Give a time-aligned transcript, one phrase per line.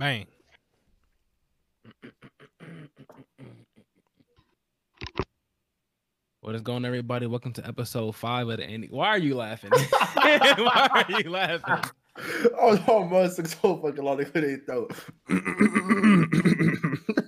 [0.00, 0.26] Bang.
[6.40, 7.26] What is going on, everybody?
[7.26, 8.88] Welcome to episode five of the Andy.
[8.90, 9.70] Why are you laughing?
[10.14, 11.90] Why are you laughing?
[12.60, 14.18] Oh, no, man, it's so fucking long.
[14.18, 14.88] They couldn't though.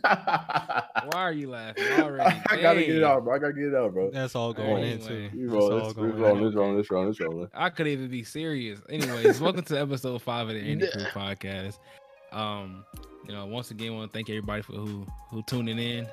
[0.03, 2.43] Why are you laughing already?
[2.51, 3.35] I gotta get it out, bro.
[3.35, 4.11] I gotta get it out, bro.
[4.11, 5.25] That's all going Anyway.
[5.25, 5.35] into.
[5.35, 6.45] You That's roll, all this, going this wrong, in.
[6.45, 7.49] this wrong, this wrong, this wrong.
[7.55, 8.81] I could even be serious.
[8.91, 11.79] Anyways, welcome to episode five of the Andy Crew podcast.
[12.33, 12.85] Um,
[13.27, 16.07] you know, once again, want to thank everybody for who who tuning in.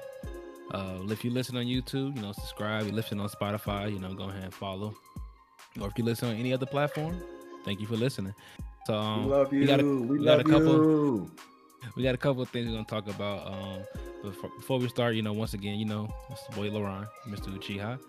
[0.71, 2.85] Uh, if you listen on YouTube, you know, subscribe.
[2.85, 4.93] You listen on Spotify, you know, go ahead and follow.
[5.81, 7.19] Or if you listen on any other platform,
[7.65, 8.35] thank you for listening.
[8.85, 9.59] So um, we love you.
[9.61, 11.31] we got a- we, we got a couple- you.
[11.95, 13.47] we got a couple of things we're gonna talk about.
[13.47, 13.79] Um,
[14.21, 17.07] but before, before we start, you know, once again, you know, it's the boy Laron,
[17.27, 17.47] Mr.
[17.57, 17.99] Uchiha.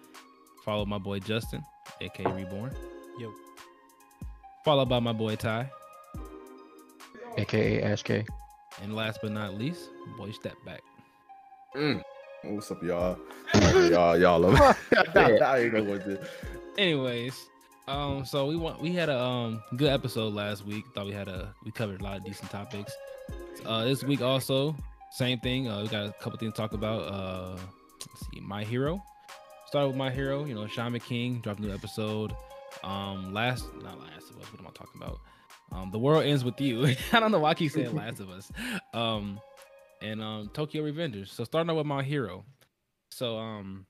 [0.65, 1.63] Follow my boy Justin,
[2.02, 2.74] aka Reborn.
[3.19, 3.33] Yo.
[4.65, 5.71] Followed by my boy Ty,
[7.37, 8.25] aka Ash K.
[8.83, 10.80] and last but not least, boy Step Back.
[11.77, 12.02] Mm.
[12.45, 13.18] What's up, y'all?
[13.55, 15.16] y'all, y'all love it.
[15.43, 16.18] I ain't gonna go to.
[16.79, 17.35] Anyways,
[17.87, 20.85] um, so we want we had a um good episode last week.
[20.95, 22.93] Thought we had a we covered a lot of decent topics.
[23.66, 24.74] Uh, this week also
[25.10, 25.68] same thing.
[25.68, 27.02] Uh, we got a couple things to talk about.
[27.02, 27.57] Uh,
[28.01, 29.02] let's see, My Hero.
[29.66, 30.45] Started with My Hero.
[30.45, 32.35] You know, Shaman King dropped a new episode.
[32.85, 35.18] Um, last not Last of What am I talking about?
[35.73, 36.95] Um, The World Ends with You.
[37.13, 38.51] I don't know why I keep saying Last of Us.
[38.93, 39.40] Um,
[40.02, 41.29] and um, Tokyo Revengers.
[41.29, 42.45] So starting out with My Hero.
[43.10, 43.87] So um,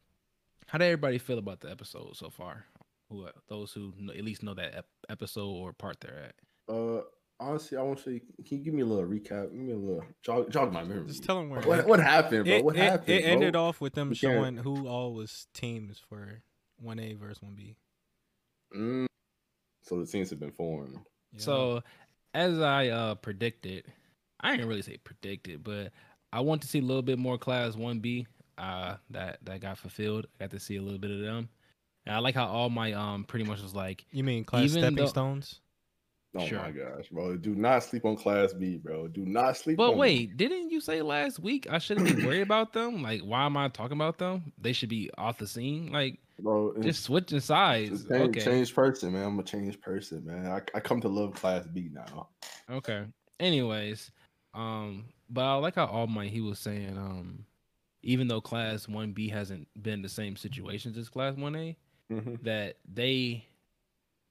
[0.66, 2.64] how did everybody feel about the episode so far?
[3.08, 6.74] Who those who know, at least know that ep- episode or part they're at?
[6.74, 7.00] Uh,
[7.40, 9.50] honestly, I want to say, can you give me a little recap?
[9.50, 11.08] Give me a little jog, jog my memory.
[11.08, 11.60] Just tell them where.
[11.62, 12.54] what, what happened, bro?
[12.54, 13.08] it, what it- happened?
[13.08, 13.32] it bro?
[13.32, 16.42] ended off with them We showing who all was teams for
[16.78, 17.76] one A versus one B.
[18.76, 19.06] Mm.
[19.82, 20.98] So the teams have been formed.
[21.36, 21.82] So,
[22.34, 23.84] as I uh predicted,
[24.40, 25.92] I didn't really say predicted, but
[26.32, 28.26] I want to see a little bit more Class One B.
[28.58, 30.26] Uh, that that got fulfilled.
[30.38, 31.48] I got to see a little bit of them,
[32.04, 34.96] and I like how all my um pretty much was like you mean class stepping
[34.96, 35.60] though- stones?
[36.36, 36.60] Oh Sure.
[36.60, 37.36] my gosh, bro!
[37.36, 39.08] Do not sleep on Class B, bro.
[39.08, 39.76] Do not sleep.
[39.76, 43.02] But wait, didn't you say last week I shouldn't be worried about them?
[43.02, 44.52] Like, why am I talking about them?
[44.56, 45.90] They should be off the scene.
[45.90, 46.72] Like, bro.
[46.82, 48.04] just switching sides.
[48.08, 48.40] change, Okay.
[48.44, 49.24] change person, man.
[49.26, 50.46] I'm a changed person, man.
[50.46, 52.28] I, I come to love Class B now.
[52.70, 53.04] Okay.
[53.40, 54.12] Anyways,
[54.54, 57.44] um, but I like how All Might he was saying, um,
[58.02, 61.76] even though Class One B hasn't been the same situations as Class One A,
[62.12, 62.42] Mm-hmm.
[62.44, 63.44] that they,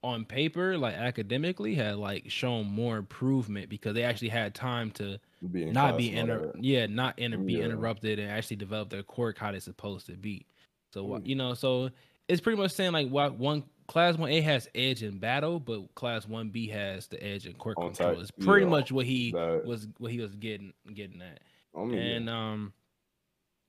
[0.02, 5.20] on paper, like academically, had like shown more improvement because they actually had time to
[5.52, 9.38] Be not be and inter- yeah not inter- be interrupted and actually develop their quirk
[9.38, 10.46] how they're supposed to be.
[10.94, 11.28] So Mm.
[11.28, 11.90] you know so
[12.28, 16.26] it's pretty much saying like what one class 1a has edge in battle but class
[16.28, 18.12] 1b has the edge in quirk On control.
[18.14, 21.40] type, it's pretty yeah, much what he that- was what he was getting getting at.
[21.76, 22.02] I mean, yeah.
[22.04, 22.74] and um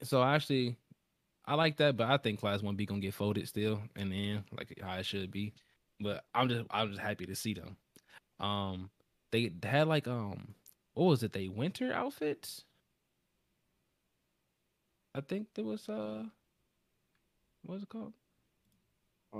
[0.03, 0.75] so actually
[1.45, 4.43] i like that but i think class 1b gonna get folded still in the end
[4.57, 5.53] like how it should be
[6.01, 7.77] but i'm just i'm just happy to see them
[8.39, 8.89] um
[9.31, 10.55] they had like um
[10.93, 12.63] what was it they winter outfits
[15.15, 16.23] i think there was uh
[17.63, 18.13] what was it called
[19.33, 19.37] Uh,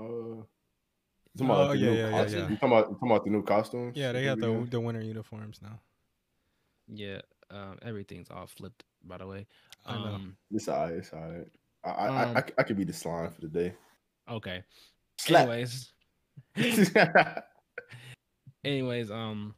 [1.34, 2.40] you Oh, talking about the yeah, new yeah, yeah, costume?
[2.40, 2.48] yeah.
[2.50, 3.96] You talking about, you talking about the new costumes?
[3.96, 5.80] Yeah, they got the we the winter uniforms now.
[6.88, 9.46] yeah um everything's all flipped by the way
[9.86, 10.04] I know.
[10.04, 10.36] um doing?
[10.52, 10.94] It's alright.
[10.94, 11.46] It's alright.
[11.84, 13.74] I, I, I, Um, I, c- I could be the slime for the day.
[14.28, 14.62] okay
[15.18, 15.40] Slap.
[15.42, 15.92] anyways
[18.64, 19.54] anyways um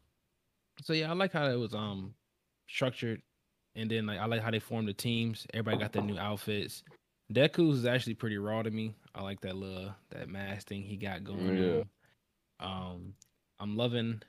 [0.83, 2.15] so yeah i like how it was um
[2.69, 3.21] structured
[3.77, 5.47] and then like i like how they formed the teams.
[5.53, 6.83] Everybody got their new outfits.
[7.33, 8.95] Deku's is actually pretty raw to me.
[9.15, 11.83] I like that little that mask thing he got going Yeah.
[12.61, 13.15] um
[13.61, 14.21] i'm loving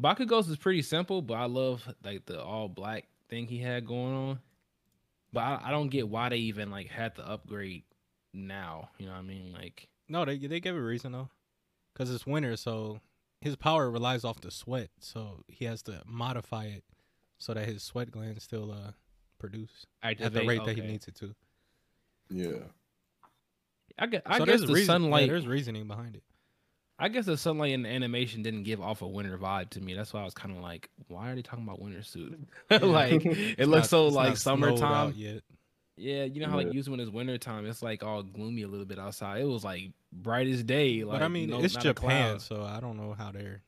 [0.00, 4.14] bakugos is pretty simple but i love like the all black thing he had going
[4.14, 4.38] on.
[5.32, 7.82] But I, I don't get why they even like had to upgrade
[8.32, 9.52] now you know what i mean?
[9.52, 11.28] Like No, they they gave a reason though,
[11.96, 13.00] because it's winter, so
[13.40, 16.84] his power relies off the sweat, so he has to modify it
[17.38, 18.92] so that his sweat glands still uh
[19.38, 21.34] produce at the activate- rate that he needs it to.
[22.30, 22.58] yeah.
[23.98, 25.28] I guess, I so guess there's the reason, yeah, sunlight.
[25.30, 26.22] there's reasoning behind it.
[26.98, 29.94] I guess the sunlight in the animation didn't give off a winter vibe to me.
[29.94, 32.38] That's why I was kind of like, why are they talking about winter suit?
[32.70, 35.12] like it looks not- so like not out summertime.
[35.16, 35.42] yet.
[35.98, 36.72] Yeah, you know how like Yeah.
[36.74, 39.40] usually when it's winter time, it's like all gloomy a little bit outside.
[39.40, 41.04] It was like bright as day.
[41.04, 43.62] Like, but I mean, no- it's Japan, so I don't know how their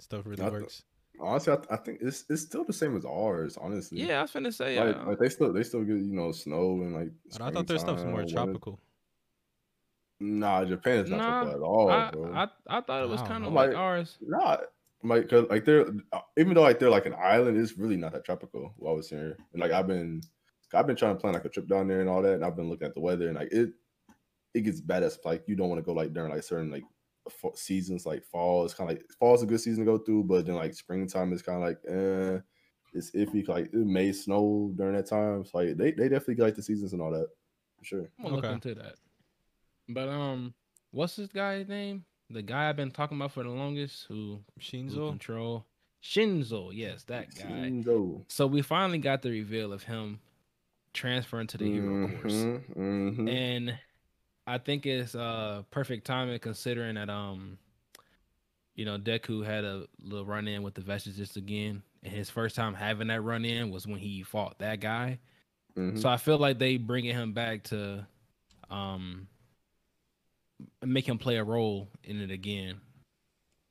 [0.00, 0.82] stuff really I th- works.
[1.20, 3.56] Honestly, I, th- I think it's it's still the same as ours.
[3.60, 4.00] Honestly.
[4.02, 4.80] Yeah, I was finna say.
[4.80, 7.10] Like, uh, like they still they still get you know snow and like.
[7.32, 8.80] But I thought their stuff's more springtime, winter- tropical.
[10.20, 12.32] Nah, Japan is not Nah, tropical at all, I, bro.
[12.34, 14.16] I I thought it was kind of like Like- ours.
[14.22, 14.56] Nah,
[15.02, 18.12] like, cause like they're uh, even though like they're like an island, it's really not
[18.12, 18.72] that tropical.
[18.78, 20.22] What I was saying, and like I've been,
[20.74, 22.56] I've been trying to plan like a trip down there and all that, and I've
[22.56, 23.70] been looking at the weather, and like it,
[24.54, 26.84] it gets bad as like you don't want to go like during like certain like
[27.28, 28.64] fa- seasons, like fall.
[28.64, 31.32] It's kind of like fall's a good season to go through, but then like springtime
[31.32, 32.40] is kind of like, eh,
[32.92, 33.46] it's iffy.
[33.48, 36.92] Like it may snow during that time, so like they they definitely like the seasons
[36.92, 37.28] and all that,
[37.78, 38.10] for sure.
[38.18, 38.46] I'm gonna Okay.
[38.48, 38.94] look into that.
[39.88, 40.54] But um,
[40.92, 42.04] what's this guy's name?
[42.30, 45.08] The guy I've been talking about for the longest, who, who Shinso.
[45.10, 45.66] control
[46.02, 46.70] Shinso.
[46.72, 47.44] Yes, that guy.
[47.44, 48.24] Shinso.
[48.28, 50.20] So we finally got the reveal of him
[50.94, 53.28] transferring to the hero course, Mhm, mhm.
[53.28, 53.78] and
[54.46, 57.58] I think it's uh perfect timing considering that um,
[58.74, 62.56] you know, Deku had a little run in with the Vestiges again, and his first
[62.56, 65.18] time having that run in was when he fought that guy.
[65.76, 66.00] Mhm.
[66.00, 68.06] So I feel like they bringing him back to
[68.70, 69.28] um
[70.82, 72.80] make him play a role in it again.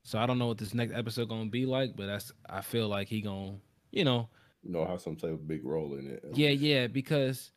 [0.04, 2.88] So I don't know what this next episode gonna be like, but that's I feel
[2.88, 3.58] like he gonna
[3.90, 4.28] you know
[4.64, 6.24] you know, have some type of big role in it.
[6.32, 6.62] yeah least.
[6.62, 7.52] yeah because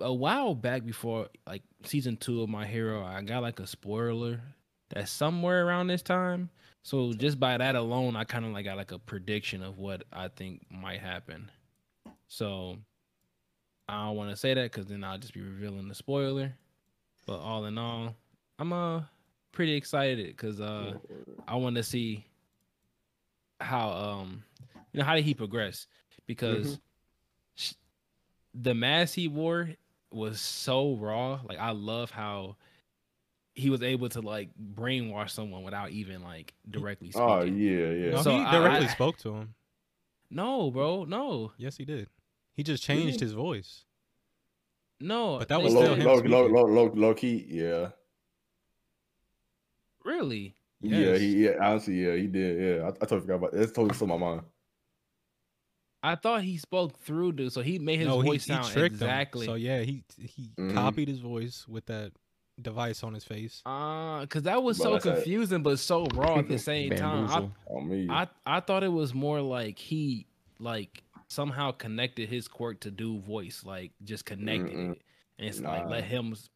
[0.00, 4.40] a while back before like season two of My Hero, I got like a spoiler
[4.90, 6.50] that's somewhere around this time.
[6.82, 10.04] So just by that alone, I kind of like got like a prediction of what
[10.12, 11.50] I think might happen.
[12.28, 12.78] So
[13.88, 16.54] I don't want to say that because then I'll just be revealing the spoiler.
[17.26, 18.16] But all in all,
[18.58, 19.02] I'm uh
[19.52, 20.94] pretty excited because uh
[21.46, 22.24] I want to see
[23.60, 24.42] how um
[24.92, 25.86] you know how did he progress
[26.26, 26.74] because mm-hmm.
[27.56, 27.74] sh-
[28.54, 29.70] the mask he wore
[30.10, 31.40] was so raw.
[31.48, 32.56] Like I love how
[33.54, 37.28] he was able to like brainwash someone without even like directly speaking.
[37.28, 38.10] Oh yeah, yeah.
[38.12, 39.54] No, So he directly I- spoke to him.
[40.30, 42.08] No, bro, no, Yes, he did.
[42.54, 43.24] He just changed Really?
[43.26, 43.84] his voice.
[44.98, 45.38] no.
[45.38, 47.88] But that was low, still said- him low, low, low, low, low key, yeah.
[50.04, 50.54] really.
[50.80, 52.60] Yeah, he, yeah, honestly, yeah, he did.
[52.60, 53.54] Yeah, I, I totally forgot about.
[53.54, 54.42] It's totally still my mind.
[56.02, 58.94] I thought he spoke through dude, so he made his no, voice he sound tricked
[58.94, 59.46] exactly.
[59.46, 59.52] him.
[59.52, 60.74] So yeah, he he Mhm.
[60.74, 62.12] copied his voice with that
[62.60, 63.62] device on his face.
[63.64, 66.90] Uh, cause that was But so that's a- confusing, but so raw at the same
[66.96, 67.28] time.
[67.30, 70.26] I, On me, I I thought it was more like he
[70.58, 74.92] like somehow connected his quirk to do voice, like just connected Mm-mm.
[74.92, 75.02] it,
[75.38, 76.06] and it's like let Nah.
[76.08, 76.32] him.
[76.32, 76.48] s-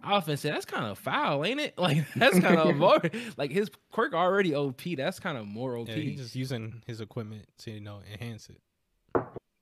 [0.00, 1.74] I often say that's kind of foul, ain't it?
[1.78, 3.00] Like that's kind of more
[3.36, 4.82] like his quirk already OP.
[4.96, 5.88] That's kind of more OP.
[5.88, 8.60] Yeah, he's just using his equipment to you know enhance it.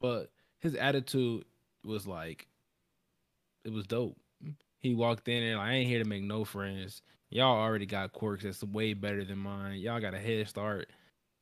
[0.07, 1.45] But his attitude
[1.85, 2.47] was like
[3.65, 4.17] it was dope.
[4.79, 7.03] He walked in and like, I ain't here to make no friends.
[7.31, 9.81] Y'all already got quirks that's way better than mine.
[9.81, 10.89] Y'all got a head start.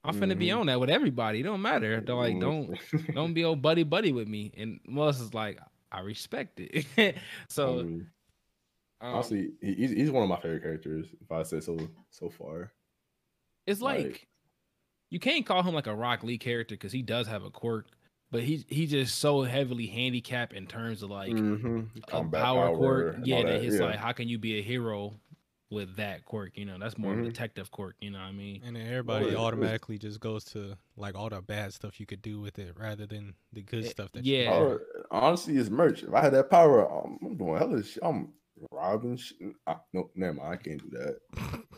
[0.02, 0.60] I'm finna be Mhm.
[0.60, 1.40] on that with everybody.
[1.40, 2.00] It don't matter.
[2.00, 2.78] They're like, don't
[3.14, 4.52] don't be old buddy buddy with me.
[4.56, 5.58] And Melissa is like,
[5.92, 7.16] I respect it.
[7.48, 8.06] so mean,
[9.00, 11.06] um, honestly, he, he's he's one of my favorite characters.
[11.20, 11.78] If I say so,
[12.10, 12.72] so far.
[13.66, 14.26] it's like, like-
[15.10, 17.86] you can't call him like a Rock Lee character because he does have a quirk,
[18.34, 21.86] but he he just so heavily handicapped in terms of like Mhm.
[21.96, 23.18] a Combat power, quirk.
[23.22, 23.84] Yeah, all that it's yeah.
[23.86, 25.14] like how can you be a hero
[25.70, 26.58] with that quirk?
[26.58, 27.26] You know, that's more of a Mhm.
[27.26, 27.94] detective quirk.
[28.00, 28.60] You know what I mean?
[28.64, 32.00] And then everybody it- it was- automatically just goes to like all the bad stuff
[32.00, 34.38] you could do with it rather than the good Eh, stuff that yeah.
[34.38, 34.52] you can.
[34.62, 34.80] Oh,
[35.12, 36.02] honestly, it's merch.
[36.02, 38.02] If I had that power, I'm doing hella shit.
[38.02, 38.32] I'm
[38.72, 39.16] robbing.
[39.16, 39.36] Shit.
[39.66, 40.52] I, no, never mind.
[40.54, 41.18] I can't do that.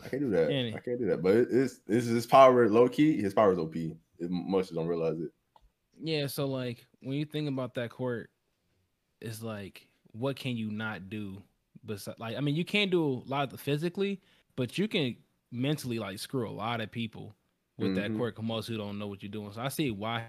[0.03, 0.47] I can't do that.
[0.75, 1.21] I can't do that.
[1.21, 3.21] But it, it's this is his power low key.
[3.21, 3.75] His power is OP.
[3.75, 5.29] It, much don't realize it.
[6.01, 6.27] Yeah.
[6.27, 8.29] So like when you think about that court,
[9.21, 11.41] it's like what can you not do?
[11.83, 14.21] But like I mean, you can't do a lot of the physically,
[14.55, 15.15] but you can
[15.51, 17.35] mentally like screw a lot of people
[17.77, 18.17] with that Mhm.
[18.17, 18.41] quirk.
[18.41, 19.51] Most who don't know what you're doing.
[19.53, 20.25] So I see why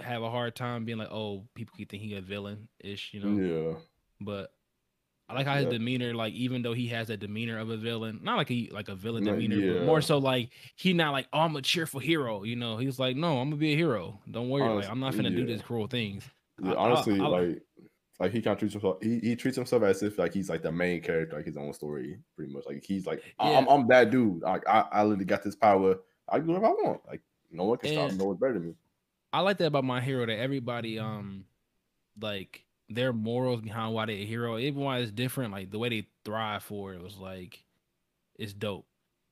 [0.00, 3.20] have a hard time being like, oh, people keep thinking he a villain ish, you
[3.20, 3.36] know.
[3.42, 3.78] Yeah.
[4.20, 4.52] but
[5.28, 5.70] I like how his Yeah.
[5.70, 8.88] demeanor, like even though he has that demeanor of a villain, not like he like
[8.88, 11.98] a villain No, demeanor, but more so like he not like oh I'm a cheerful
[12.00, 12.76] hero, you know.
[12.76, 14.20] He's like no, I'm gonna be a hero.
[14.30, 15.46] Don't worry, like I'm not gonna do yeah.
[15.54, 16.24] this cruel things.
[16.62, 17.62] Yeah, I- I- honestly, I- like,
[18.20, 18.98] like he kind of treats himself.
[19.02, 21.72] He, he treats himself as if like he's like the main character, like his own
[21.72, 22.64] story, pretty much.
[22.66, 23.72] Like he's like, I- I'm, Yeah.
[23.74, 24.42] I'm that dude.
[24.42, 25.96] Like I, I literally got this power.
[26.28, 27.00] I can do whatever I want.
[27.06, 28.16] Like no one can stop me.
[28.18, 28.74] No one's better than me.
[29.32, 31.44] I like that about my hero that everybody um
[32.20, 35.88] like their morals behind why they're a hero, even why it's different, like the way
[35.88, 37.64] they thrive for it was like
[38.36, 38.86] it's dope.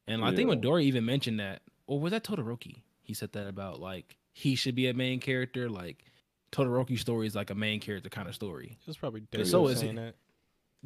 [0.06, 0.56] And I think Yeah.
[0.56, 2.82] Midori even mentioned that, or was that Todoroki?
[3.02, 6.04] He said that about like he should be a main character, like
[6.52, 8.76] Todoroki story is like a main character kind of story.
[8.80, 10.02] It was probably But Deku so is saying it.
[10.02, 10.14] that.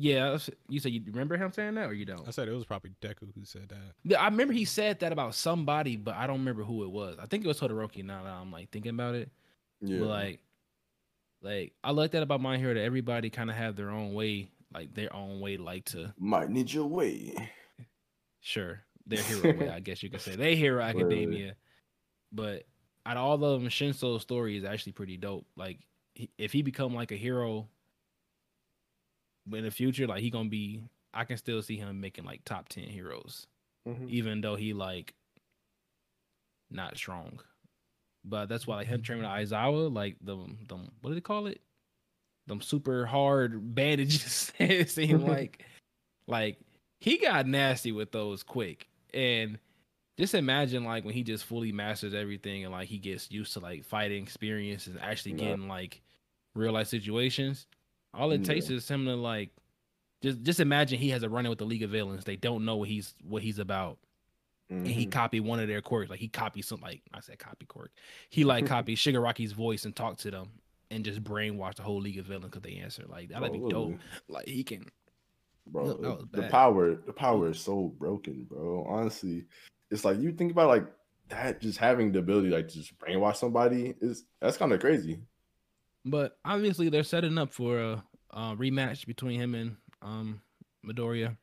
[0.01, 2.27] Yeah, that's- you said you remember him saying that, or you don't?
[2.29, 3.95] I said it was probably Deku who said that.
[4.05, 7.19] Yeah, I remember he said that about somebody, but I don't remember who it was.
[7.19, 8.05] I think it was Todoroki.
[8.05, 9.31] Now that I'm like thinking about it,
[9.81, 9.99] Yeah.
[9.99, 10.41] but like,
[11.43, 14.51] like I like that about my hero that everybody kind of have their own way,
[14.75, 17.35] like their own way, like to Might need your way.
[18.41, 18.81] sure.
[19.07, 20.37] their hero way, I guess you could say.
[20.37, 21.55] They hero academia.
[22.33, 22.65] But
[23.07, 25.47] out of all of them, Shinso's story is actually pretty dope.
[25.57, 25.79] Like
[26.37, 27.69] if he become like a hero
[29.53, 30.83] in the future, like he gonna be
[31.15, 33.47] I can still see him making like top ten heroes.
[33.89, 34.11] Mhm.
[34.11, 35.15] Even though he like
[36.71, 37.41] not strong.
[38.29, 39.05] But that's why like him mm-hmm.
[39.05, 40.37] training with Aizawa, like the
[40.69, 41.61] them what do they call it?
[42.47, 44.53] Them super hard bandages.
[44.59, 45.65] it seemed like
[46.27, 46.59] like
[47.01, 48.89] he got nasty with those quick.
[49.15, 49.59] And
[50.19, 53.61] just imagine like when he just fully masters everything and like he gets used to
[53.61, 55.49] like fighting experience and actually Yeah.
[55.49, 56.03] getting like
[56.55, 57.67] real life situations.
[58.15, 59.51] All it takes is him to like
[60.23, 62.25] just just imagine he has a running with the League of Villains.
[62.25, 63.99] They don't know what he's what he's about.
[64.71, 65.11] And he Mhm.
[65.13, 66.11] copied one of their quirks.
[66.11, 67.91] Like he copied some like I said copy quirk.
[68.31, 70.51] He like copied Shigaraki's voice and talked to them
[70.91, 73.05] and just brainwashed the whole League of Villains because they answer.
[73.09, 73.99] Like that'd be dope.
[74.29, 74.87] Like he can
[75.67, 75.85] bro.
[75.87, 78.85] Look, that was the power, the power is so broken, bro.
[78.89, 79.47] Honestly,
[79.91, 80.87] it's like you think about like
[81.29, 81.61] that.
[81.61, 85.21] Just having the ability like to just brainwash somebody is that's kind of crazy.
[86.05, 90.43] But obviously, they're setting up for a, uh rematch between him and um
[90.87, 91.37] Midoriya.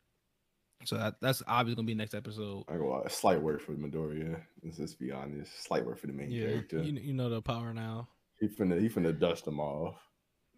[0.86, 2.64] So that, that's obviously gonna be next episode.
[2.68, 4.40] I go a slight word for Midoriya.
[4.62, 5.64] Let's just be honest.
[5.64, 6.82] Slight word for the main Yeah, character.
[6.82, 8.08] you, you know the power now
[8.40, 9.96] he finna he finna dust them off.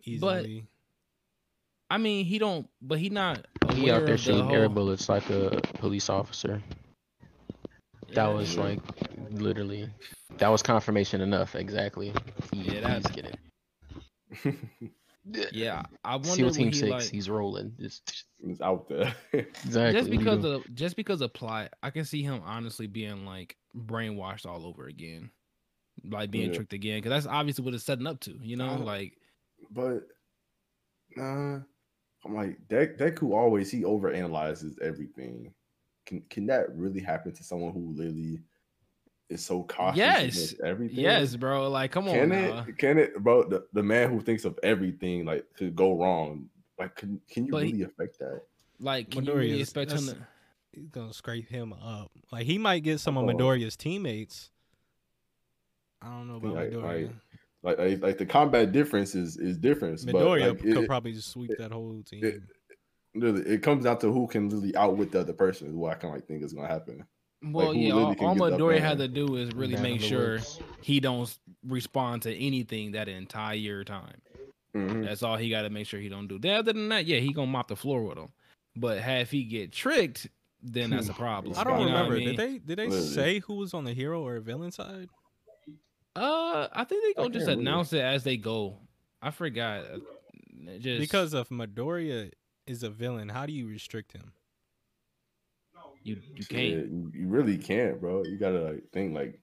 [0.04, 0.66] easily.
[1.90, 3.46] I mean, he don't, but he not.
[3.72, 6.62] He out there of the shooting air bullets like a police officer.
[8.08, 8.62] That Yeah, was Yeah.
[8.62, 8.80] like
[9.30, 9.88] literally
[10.38, 11.54] that was confirmation enough.
[11.54, 12.12] Exactly.
[12.52, 13.32] He, Yeah, that- he's
[14.44, 14.92] getting
[15.52, 16.90] Yeah, I wonder SEAL when Team he Six.
[16.90, 17.74] like he's rolling.
[17.80, 19.14] Just it's out there.
[19.32, 19.92] exactly.
[19.92, 24.46] just because of just because of plot, I can see him honestly being like brainwashed
[24.46, 25.30] all over again,
[26.04, 26.56] like being Yeah.
[26.56, 26.98] tricked again.
[26.98, 28.38] Because that's obviously what it's setting up to.
[28.42, 29.14] You know, Uh, like
[29.70, 30.04] but
[31.16, 31.58] nah,
[32.24, 35.52] I'm like Dek Deku always he overanalyzes everything.
[36.06, 38.40] Can can that really happen to someone who literally
[39.28, 40.54] is so cautious Yes.
[40.64, 40.98] everything?
[41.00, 41.68] yes, bro.
[41.70, 42.64] Like, come on, Can now.
[42.66, 42.78] it?
[42.78, 43.48] Can it, bro?
[43.48, 46.48] The, the man who thinks of everything like could go wrong.
[46.78, 48.42] Like, can can you But he- really affect that?
[48.80, 50.16] Like, can you Midoriya really is- expect him to?
[50.72, 52.10] He's gonna scrape him up.
[52.30, 53.24] Like he might get some of.
[53.24, 54.50] Midoriya's teammates.
[56.00, 57.02] I don't know about Like- Midoriya.
[57.06, 57.10] like,
[57.62, 60.00] Like, like, like the combat difference is is different.
[60.06, 62.24] but Midoriya like, could it, probably just sweep that whole team.
[62.24, 62.42] it-
[63.14, 65.66] really, it comes down to who can really outwit the other person.
[65.68, 67.04] Is what I kind of like think is gonna happen.
[67.42, 67.94] Well, who yeah.
[67.94, 70.00] literally All, can all get the upper Midoriya had to do is really Battle make
[70.00, 70.60] sure Woods.
[70.82, 74.20] he don't respond to anything that entire time.
[74.74, 75.04] Mhm.
[75.04, 76.38] That's all he got to make sure he don't do.
[76.38, 78.28] Then other than that, yeah, he gonna mop the floor with him.
[78.76, 80.28] But have he get tricked,
[80.62, 81.54] then that's a problem.
[81.56, 82.16] I don't You know what remember.
[82.16, 82.28] mean?
[82.28, 83.06] Did they did they Literally.
[83.08, 85.08] say who was on the hero or villain side?
[86.16, 87.70] Uh, I think they gonna just can't remember.
[87.70, 88.78] announce it as they go.
[89.22, 89.84] I forgot.
[90.80, 92.32] Just Because if Midoriya
[92.66, 94.32] is a villain, how do you restrict him?
[96.02, 96.70] You you can't.
[96.90, 98.22] you, you really can't, bro.
[98.24, 99.40] You gotta like think like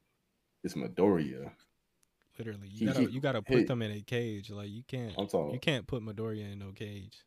[0.63, 1.51] it's Midoriya.
[2.37, 4.49] Literally, you He- gotta he- you gotta put he- them in a cage.
[4.49, 7.17] Like you can't I'm talking, you can't put Midoriya in no cage.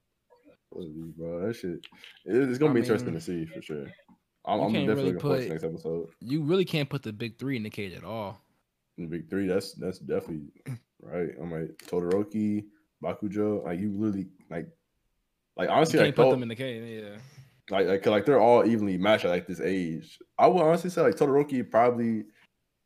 [0.73, 1.47] bro.
[1.47, 1.87] That shit.
[2.25, 3.87] it's gonna I be interesting to see for sure.
[4.45, 6.09] I'm, I'm definitely really looking forward to put- next episode.
[6.21, 8.41] You really can't put the big three in the cage at all.
[8.97, 9.47] The big three.
[9.47, 10.49] That's that's definitely
[11.03, 11.31] right.
[11.41, 12.65] I'm like Todoroki,
[13.03, 13.65] Bakugo.
[13.65, 14.67] Like you really like,
[15.57, 17.03] like You honestly, can't like, put tho- them in the cage.
[17.05, 17.19] Yeah.
[17.71, 20.19] Like like like they're all evenly matched at like this age.
[20.39, 22.25] I would honestly say like Todoroki probably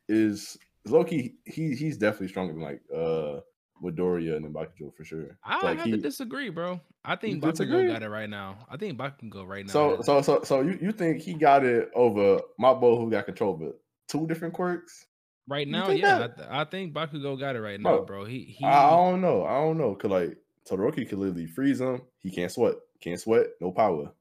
[0.09, 1.35] is Loki.
[1.45, 3.39] He he's definitely stronger than like uh
[3.83, 5.37] Midoriya and then Bakugo for sure.
[5.43, 6.79] I So, like have he, to disagree, bro.
[7.03, 7.87] I think Bakugo disagree?
[7.87, 8.65] got it right now.
[8.69, 9.71] I think Bakugo right now.
[9.71, 13.55] so so so so you, you think he got it over Mabo who got control
[13.55, 13.75] of it?
[14.07, 15.05] Two different quirks?
[15.49, 18.25] right now, yeah, I, th- I think Bakugo got it right now, Bro, bro.
[18.25, 18.63] He he.
[18.65, 19.45] I, I don't know.
[19.45, 19.93] I don't know.
[19.95, 20.37] Cause like
[20.69, 22.01] Todoroki can literally freeze him.
[22.19, 22.75] He can't sweat.
[23.01, 23.47] Can't sweat.
[23.59, 24.13] No power.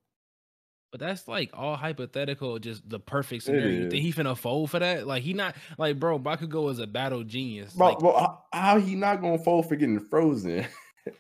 [0.93, 3.69] But that's like all hypothetical, just the perfect It scenario.
[3.69, 3.91] You is.
[3.91, 5.07] think he finna fold for that?
[5.07, 7.73] Like he not like bro, Bakugo is a battle genius.
[7.73, 10.67] Bro, like, bro, how, how he not gonna fold for getting frozen?
[11.07, 11.13] the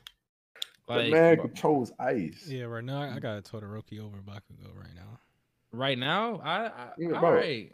[0.86, 2.44] like, man bro, controls ice.
[2.46, 3.22] Yeah, right now I mm.
[3.22, 5.18] got Todoroki over Bakugo right now.
[5.72, 7.32] right now, I, I Yeah, all bro.
[7.34, 7.72] right.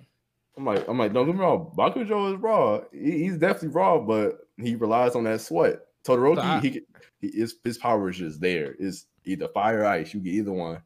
[0.56, 1.72] I'm like, I'm like, don't get me wrong.
[1.76, 2.80] Bakugo is raw.
[2.92, 5.80] He- he's definitely raw, but he relies on that sweat.
[6.06, 6.86] Todoroki, So I- he, can-
[7.20, 8.76] he is his power is just there.
[8.78, 10.14] It's either fire or ice.
[10.14, 10.80] You get either one.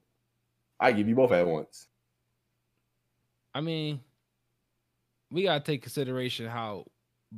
[0.82, 1.86] I give you both at once.
[3.54, 4.00] I mean,
[5.30, 6.86] we gotta take consideration how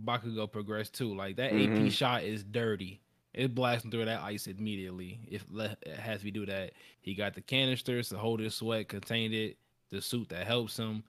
[0.05, 1.15] Bakugo progressed too.
[1.15, 1.93] Like that AP Mhm.
[1.93, 3.01] shot is dirty.
[3.33, 5.21] It blasting through that ice immediately.
[5.29, 8.89] If le- it has to do that, he got the canisters to hold his sweat,
[8.89, 9.59] contained it,
[9.91, 11.03] the suit that helps him,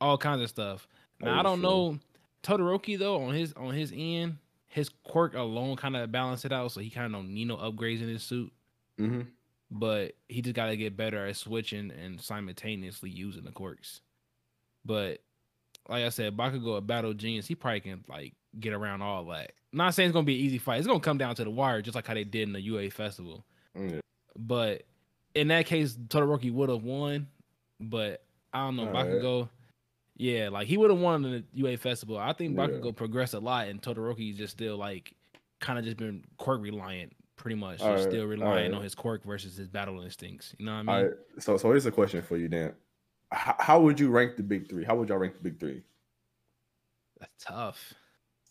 [0.00, 0.86] all kinds of stuff.
[1.20, 1.62] Now I Oh, don't shit.
[1.62, 1.98] know
[2.42, 6.72] Todoroki though on his on his end, his quirk alone kind of balance it out,
[6.72, 8.52] so he kind of don't need no upgrades in his suit.
[8.98, 9.22] Mm-hmm.
[9.74, 14.02] But he just got to get better at switching and simultaneously using the quirks.
[14.84, 15.20] But
[15.88, 17.46] like I said, Bakugo a battle genius.
[17.46, 19.52] He probably can like get around all that.
[19.72, 20.78] Not saying it's gonna be an easy fight.
[20.78, 22.90] It's gonna come down to the wire, just like how they did in the UA
[22.90, 23.44] festival.
[23.76, 24.00] Mm, yeah.
[24.36, 24.82] But
[25.34, 27.28] in that case, Todoroki would have won.
[27.80, 29.06] But I don't know, Alright.
[29.06, 29.48] Bakugo.
[30.18, 32.18] Yeah, like he would have won in the UA festival.
[32.18, 32.66] I think Yeah.
[32.66, 35.14] Bakugo progressed a lot, and Todoroki just still like
[35.60, 37.78] kind of just been quirk reliant, pretty much.
[37.78, 38.72] Just Alright, still relying alright.
[38.74, 40.54] on his quirk versus his battle instincts.
[40.58, 40.88] You know what I mean?
[40.96, 41.12] All right.
[41.38, 42.72] So so here's a question for you, Dan.
[43.30, 44.84] How, how would you rank the big three?
[44.84, 45.82] How would y'all rank the big three?
[47.18, 47.94] That's tough.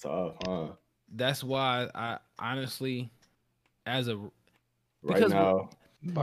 [0.01, 0.67] Tough, huh?
[1.13, 3.11] That's why I honestly,
[3.85, 4.17] as a
[5.03, 5.69] Right Because now,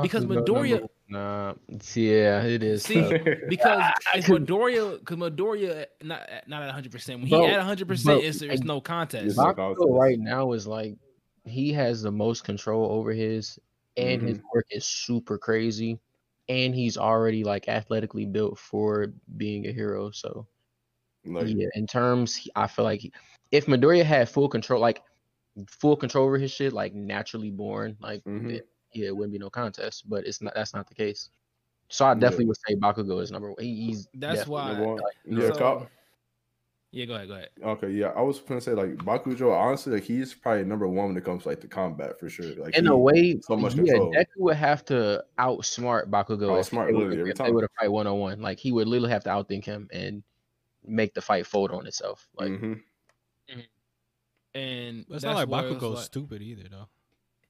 [0.03, 1.55] Because Bakugo Midoriya- number- Nah,
[1.95, 2.83] yeah, it is.
[2.83, 3.13] See, tough.
[3.49, 3.79] because
[4.13, 7.21] I if Midoriya, because Midoriya not not at hundred percent.
[7.21, 9.25] When he at hundred bro, percent, it's there's no contest.
[9.25, 10.97] It's Bakugo right now is like
[11.49, 13.59] he has the most control over his,
[13.97, 15.99] and his work is super crazy,
[16.49, 20.11] and he's already like athletically built for being a hero.
[20.11, 20.47] So
[21.25, 23.13] like, yeah, in terms, I feel like he-
[23.51, 25.03] if Midoriya had full control, like
[25.69, 28.53] full control over his shit, like naturally born, like Mhm.
[28.53, 30.09] it- yeah, it wouldn't be no contest.
[30.09, 30.55] But it's not.
[30.55, 31.31] That's not the case.
[31.91, 33.57] So I definitely would say Bakugo is number one.
[33.63, 34.97] He, he's That's why- number one.
[34.97, 35.91] like, yeah, So- Kyle-
[36.91, 37.49] Yeah, go ahead, go ahead.
[37.63, 39.53] Okay, yeah, I was gonna say like Bakugo.
[39.55, 42.55] Honestly, like he's probably number one when it comes to, like the combat for sure.
[42.57, 44.13] Like in he- a way, so much yeah, control.
[44.15, 46.59] Deku would have to outsmart Bakugo.
[46.59, 48.41] if Outsmart they literally were- every if They would have fight one on one.
[48.41, 50.23] Like he would literally have to outthink him and
[50.87, 52.27] make the fight fold on itself.
[52.39, 52.81] Like Mhm.
[54.55, 56.89] And But it's not like where it's Bakugo's like- stute either though.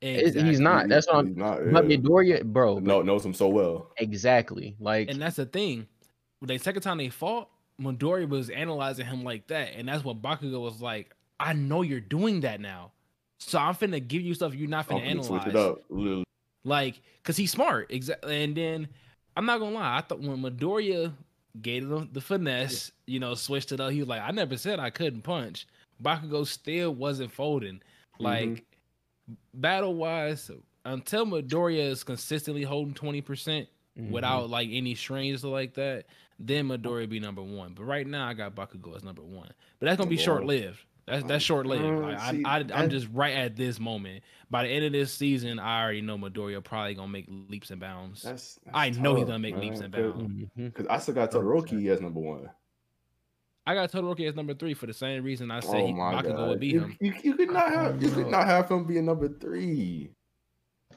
[0.00, 0.42] Exactly.
[0.44, 0.88] he's not.
[0.88, 1.26] That's what I'm.
[1.28, 1.84] He's not, But.
[1.86, 3.92] Midoriya, bro, but no knows him so well.
[3.96, 4.76] exactly.
[4.78, 5.86] Like And that's the thing.
[6.42, 7.48] The second time they fought,
[7.80, 11.14] Midoriya was analyzing him like that, and that's what Bakugo was like.
[11.40, 12.92] I know you're doing that now,
[13.38, 15.46] so I'm finna give you stuff you're not finna gonna analyze.
[15.46, 15.78] it up.
[16.64, 17.90] Like, cause he's smart.
[17.90, 18.42] Exactly.
[18.42, 18.88] And then
[19.36, 21.12] I'm not gonna lie, I thought when Midoriya
[21.62, 24.80] gave him the finesse, you know, switched it up, he was like, I never said
[24.80, 25.66] I couldn't punch.
[26.02, 27.76] Bakugo still wasn't folding.
[28.20, 28.24] Mm-hmm.
[28.24, 28.64] Like
[29.54, 30.50] battle wise,
[30.84, 33.66] until Midoriya is consistently holding 20%
[33.98, 34.10] mhm.
[34.10, 36.06] without like any strains or like that,
[36.38, 37.74] then Midoriya be number one.
[37.74, 39.50] But right now I got Bakugo as number one.
[39.78, 40.78] But that's gonna be short lived.
[41.06, 41.84] That's that's short lived.
[41.84, 44.22] Like, I, I I'm just right at this moment.
[44.50, 47.80] By the end of this season, I already know Midoriya probably gonna make leaps and
[47.80, 48.22] bounds.
[48.22, 50.50] That's, I know he's gonna make leaps and bounds.
[50.56, 52.50] Because I still got Todoroki as number one.
[53.66, 56.14] I got Todoroki as number three for the same reason I said Oh he, my
[56.14, 56.48] Bakugo god!
[56.48, 56.96] would beat him.
[57.00, 60.10] you, you could not have you could not have him be a number three.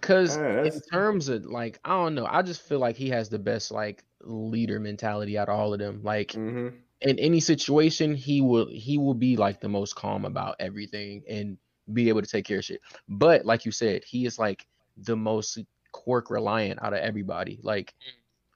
[0.02, 3.30] Because Yeah, in terms of like, I don't know, I just feel like he has
[3.30, 6.02] the best like leader mentality out of all of them.
[6.04, 6.76] Like Mm-hmm.
[7.02, 11.58] in any situation, he will he will be like the most calm about everything and
[11.94, 12.82] be able to take care of shit.
[13.08, 15.60] But like you said, he is like the most
[15.92, 17.60] quirk reliant out of everybody.
[17.64, 17.94] Like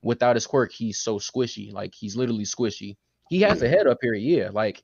[0.01, 1.71] without his quirk, he's so squishy.
[1.73, 2.97] Like he's literally squishy.
[3.29, 4.49] He has a head up here, yeah.
[4.51, 4.83] Like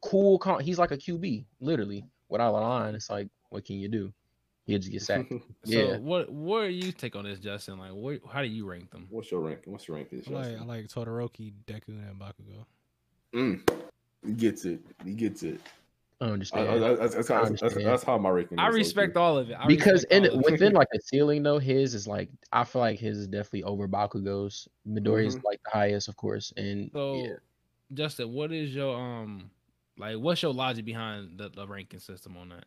[0.00, 0.60] cool, calm.
[0.60, 2.04] He's like a QB, literally.
[2.28, 4.12] Without a line, it's like, what can you do?
[4.66, 5.32] He'll just get sacked.
[5.64, 5.96] So Yeah.
[5.98, 7.78] what what do you take on this, Justin?
[7.78, 9.06] Like, what, how do you rank them?
[9.10, 9.72] What's your ranking?
[9.72, 10.22] What's your ranking?
[10.26, 10.66] I like I Justin?
[10.66, 12.64] like Todoroki, Deku, and Bakugo.
[13.34, 13.68] Mm.
[14.24, 14.80] He gets it.
[15.04, 15.60] He gets it.
[16.20, 16.68] I I, understand.
[16.68, 17.86] I, that's, that's, how, that's, understand.
[17.86, 18.58] that's how my ranking.
[18.58, 19.20] I respect okay.
[19.20, 19.56] all of it.
[19.58, 20.34] I because in it.
[20.34, 23.86] within like the ceiling though, his is like I feel like his is definitely over
[23.86, 24.66] Bakugo's.
[24.88, 25.44] Midoriya's Mhm.
[25.44, 27.32] like the highest, of course, and So, yeah.
[27.92, 29.50] Justin, what is your um,
[29.98, 32.64] like, what's your logic behind the, the ranking system on that?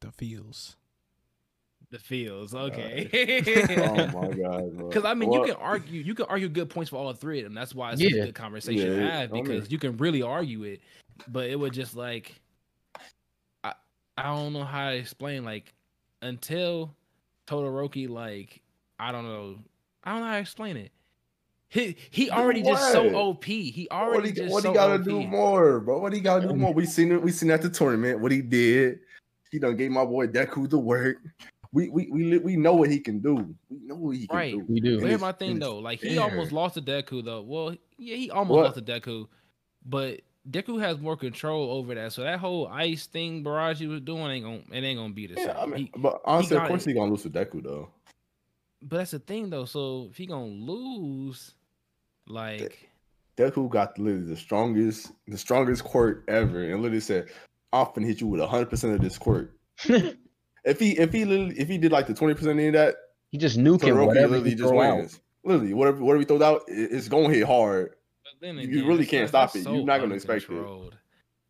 [0.00, 0.76] The feels.
[1.90, 3.08] The fields, okay.
[3.88, 4.76] oh my god!
[4.88, 7.38] Because I mean, Well, you can argue, you can argue good points for all three
[7.40, 7.54] of them.
[7.54, 8.22] That's why it's Yeah.
[8.22, 10.80] a good conversation to Yeah, have I mean- because you can really argue it.
[11.28, 12.32] But it would just like,
[13.64, 13.72] I
[14.16, 15.44] I don't know how to explain.
[15.44, 15.72] Like
[16.22, 16.94] until
[17.48, 18.60] Todoroki, like
[19.00, 19.58] I don't know,
[20.04, 20.92] I don't know how to explain it.
[21.70, 23.14] He he Do already just so?
[23.16, 23.44] OP.
[23.44, 25.04] He What already he, just what so he gotta OP.
[25.04, 25.98] do more, bro?
[25.98, 26.72] What he gotta do Um, more?
[26.72, 27.20] We seen it.
[27.20, 29.00] We seen at the tournament what he did.
[29.50, 31.16] He done gave my boy Deku the work.
[31.72, 33.54] We we we we know what he can do.
[33.68, 34.52] We know what he can Right.
[34.52, 34.64] do.
[34.68, 34.98] we do.
[34.98, 36.24] And here's my thing though, like he fair.
[36.24, 37.42] almost lost to Deku though.
[37.42, 38.64] Well, yeah, he almost What?
[38.64, 39.28] lost to Deku,
[39.84, 42.12] but Deku has more control over that.
[42.12, 45.40] So that whole ice thing Baraji was doing ain't gonna it ain't gonna be the
[45.40, 45.70] Yeah, I same.
[45.70, 46.90] mean, He- but honestly, of course it.
[46.90, 47.88] he gonna lose to Deku though.
[48.82, 49.64] but that's the thing though.
[49.64, 51.54] So if he gonna lose,
[52.26, 52.90] like
[53.36, 57.28] Deku got literally the strongest, the strongest quirk ever, and literally said,
[57.72, 59.52] "I'm hit you with 100 percent of this quirk."
[60.62, 62.94] If he if he literally, if he did like the 20 percent of that,
[63.30, 64.96] he just nuke him Todoroki whatever literally he just throw out.
[64.98, 65.18] wins.
[65.42, 67.94] Literally, whatever whatever he throws out, it- it's gonna hit hard.
[68.22, 69.72] but then You really can't not- stop that's it.
[69.72, 70.50] You're not gonna expect it.
[70.50, 70.96] uncontrolled.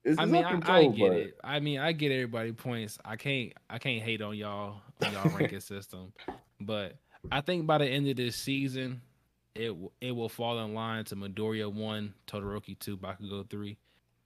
[0.05, 1.35] It's, I mean, I, control, I get but it.
[1.43, 2.99] I mean, I get everybody points.
[3.05, 6.13] I can't, I can't hate on y'all on y'all ranking system,
[6.61, 6.95] but
[7.33, 9.03] I think by the end of this season,
[9.57, 13.77] it it will fall in line to Midoriya one, Todoroki two, Bakugo three.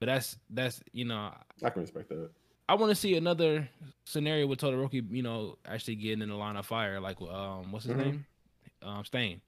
[0.05, 2.29] But that's that's you know I can respect that.
[2.69, 3.67] I want to see another
[4.05, 7.87] scenario with Todoroki, you know, actually getting in the line of fire, like um, what's
[7.87, 7.99] his Mhm.
[7.99, 8.27] name,
[8.83, 9.40] um, Stain.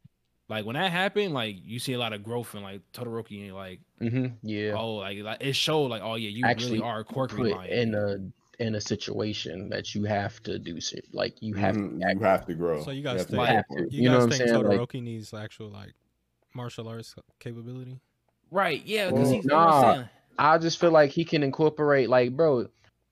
[0.48, 3.54] Like when that happened, like you see a lot of growth in like Todoroki, and
[3.54, 4.72] like hmm Yeah.
[4.72, 7.94] oh, like, like it showed like oh yeah, you Actually really are quirk Put in
[7.94, 8.16] a
[8.58, 11.04] in a situation that you have to do shit.
[11.12, 12.82] Like you have Mhm, to you have to grow.
[12.82, 13.74] So you You guys have to think go have to.
[13.74, 14.64] you, You know guys what I'm think saying?
[14.64, 15.92] Like- Todoroki needs actual like
[16.54, 18.00] martial arts capability?
[18.50, 18.80] right?
[18.86, 20.04] Yeah, because Well, he's you know what I'm nah.
[20.38, 20.50] Saying?
[20.50, 22.66] I just feel like he can incorporate like, bro,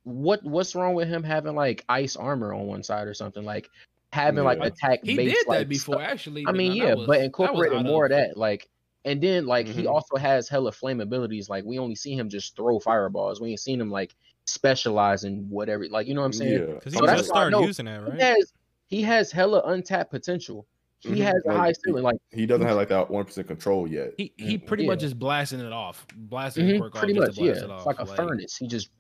[0.05, 3.45] what what's wrong with him having like ice armor on one side or something?
[3.45, 3.69] Like
[4.13, 4.67] having like Yeah.
[4.67, 5.33] attack He base.
[5.35, 6.09] did that like, before, stuff.
[6.09, 6.45] actually.
[6.47, 8.69] I mean, no, yeah, was- but incorporating more of of- that, like,
[9.05, 9.91] and then like he Mhm.
[9.91, 11.49] also has hella flame abilities.
[11.49, 13.41] Like we only see him just throw fireballs.
[13.41, 14.15] We ain't seen him like
[14.47, 15.87] specialize in whatever.
[15.89, 16.53] Like you know what I'm saying?
[16.69, 16.75] Yeah.
[16.75, 18.21] Because he So just started know using that, He right?
[18.21, 18.53] has
[18.87, 20.67] he has hella untapped potential.
[21.05, 21.25] He Mhm.
[21.25, 22.03] has a high ceiling.
[22.03, 24.15] Like He doesn't have like that one percent control yet.
[24.17, 24.67] He he Mhm.
[24.67, 27.41] pretty much is blasting it off, blasting his mhm, quirk off pretty just much, to
[27.43, 27.65] blast yeah.
[27.65, 27.79] it off.
[27.79, 28.57] It's like a furnace.
[28.57, 28.91] He just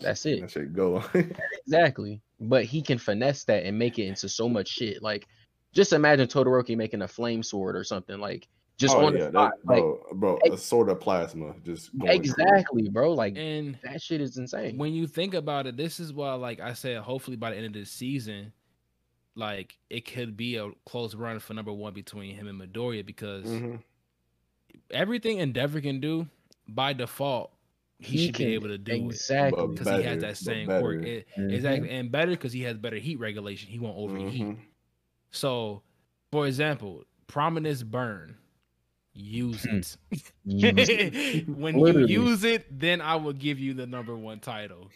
[0.00, 0.40] that's it.
[0.40, 1.02] That shit go.
[1.66, 2.20] Exactly.
[2.40, 5.02] But he can finesse that and make it into so much shit.
[5.02, 5.26] Like,
[5.72, 8.18] just imagine Todoroki making a flame sword or something.
[8.18, 9.52] Like, just oh on yeah, the spot.
[9.64, 12.16] that, like, bro, bro, ex- a sword of plasma just going through.
[12.16, 13.12] exactly, bro.
[13.14, 14.76] Like, And that shit is insane.
[14.76, 17.66] when you think about it, this is why, like I said, hopefully by the end
[17.66, 18.52] of this season,
[19.36, 23.44] like it could be a close run for number one between him and Midoriya because
[23.46, 23.82] Mhm.
[24.90, 26.28] everything Endeavor can do
[26.68, 27.50] by default,
[27.98, 29.66] he, He should can- be able to do it exactly.
[29.68, 30.80] Because he has that same better.
[30.80, 31.04] quirk.
[31.06, 31.52] It- Mhm.
[31.52, 33.68] Exactly, and better because he has better heat regulation.
[33.70, 34.42] He won't overheat.
[34.42, 34.58] Mhm.
[35.30, 35.82] So,
[36.30, 38.36] for example, prominence burn.
[39.14, 39.96] Use it.
[41.46, 42.12] When Literally.
[42.12, 44.90] you use it, then I will give you the number one title.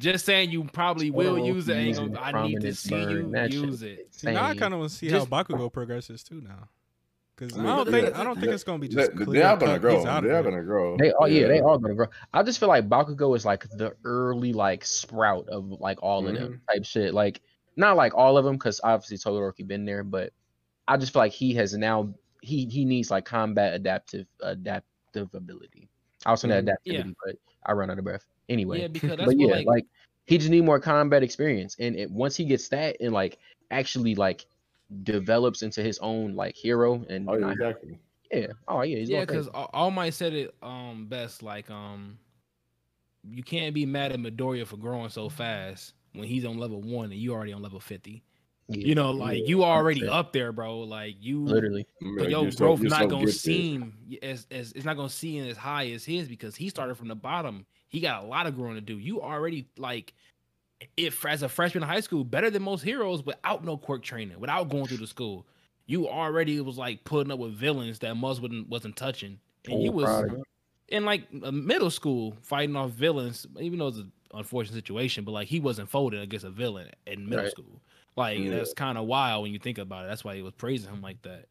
[0.00, 1.74] Just saying you probably will use it.
[1.74, 4.08] Ain't gonna, I need to see you use it.
[4.10, 6.68] See, now I kind of want to see Just- how Bakugo progresses too now.
[7.36, 9.46] Because I I, don't think I don't think it's gonna be They, just they clear
[9.46, 10.02] are gonna grow.
[10.02, 10.42] They are it.
[10.42, 10.98] gonna grow.
[10.98, 12.08] They are, yeah, they are gonna grow.
[12.34, 16.34] I just feel like Bakugo is like the early like sprout of like all of
[16.34, 16.70] them mm-hmm.
[16.70, 17.14] type shit.
[17.14, 17.40] Like
[17.76, 20.34] not like all of them because obviously Todoroki been there, but
[20.86, 25.88] I just feel like he has now he he needs like combat adaptive adaptive ability.
[26.26, 26.64] I was saying Mhm.
[26.64, 28.86] adaptivity, but I run out of breath anyway.
[28.86, 29.84] Yeah, because that's but what yeah, like, like,
[30.26, 33.38] he just need more combat experience, and it, once he gets that and like
[33.70, 34.46] actually like
[35.04, 37.98] develops into his own like hero and Oh yeah, exactly.
[38.30, 41.42] yeah, oh yeah, he's yeah, because All Might said it um best.
[41.42, 42.18] Like um,
[43.24, 47.10] you can't be mad at Midoriya for growing so fast when he's on level one
[47.12, 48.22] and you already on level fifty.
[48.70, 50.08] Yeah, You know, like Yeah, you already 100%.
[50.12, 50.80] up there, bro.
[50.80, 51.86] Like you literally.
[52.00, 53.40] But Like, your you're so- growth you're not so gonna gifted.
[53.40, 57.08] seem as, as it's not gonna seem as high as his because he started from
[57.08, 57.66] the bottom.
[57.88, 58.98] He got a lot of growing to do.
[58.98, 60.14] You already like
[60.96, 64.38] if as a freshman in high school, better than most heroes without no quirk training,
[64.40, 65.46] without going through the school.
[65.86, 69.38] You already was like putting up with villains that Muzz wasn't wasn't touching.
[69.68, 70.42] And you was product.
[70.88, 75.32] in like a middle school fighting off villains, even though it's an unfortunate situation, but
[75.32, 77.50] like he wasn't folded against a villain in middle Right.
[77.50, 77.82] school.
[78.20, 78.50] Like Yeah.
[78.50, 80.08] that's kind of wild when you think about it.
[80.08, 81.46] That's why he was praising him like that.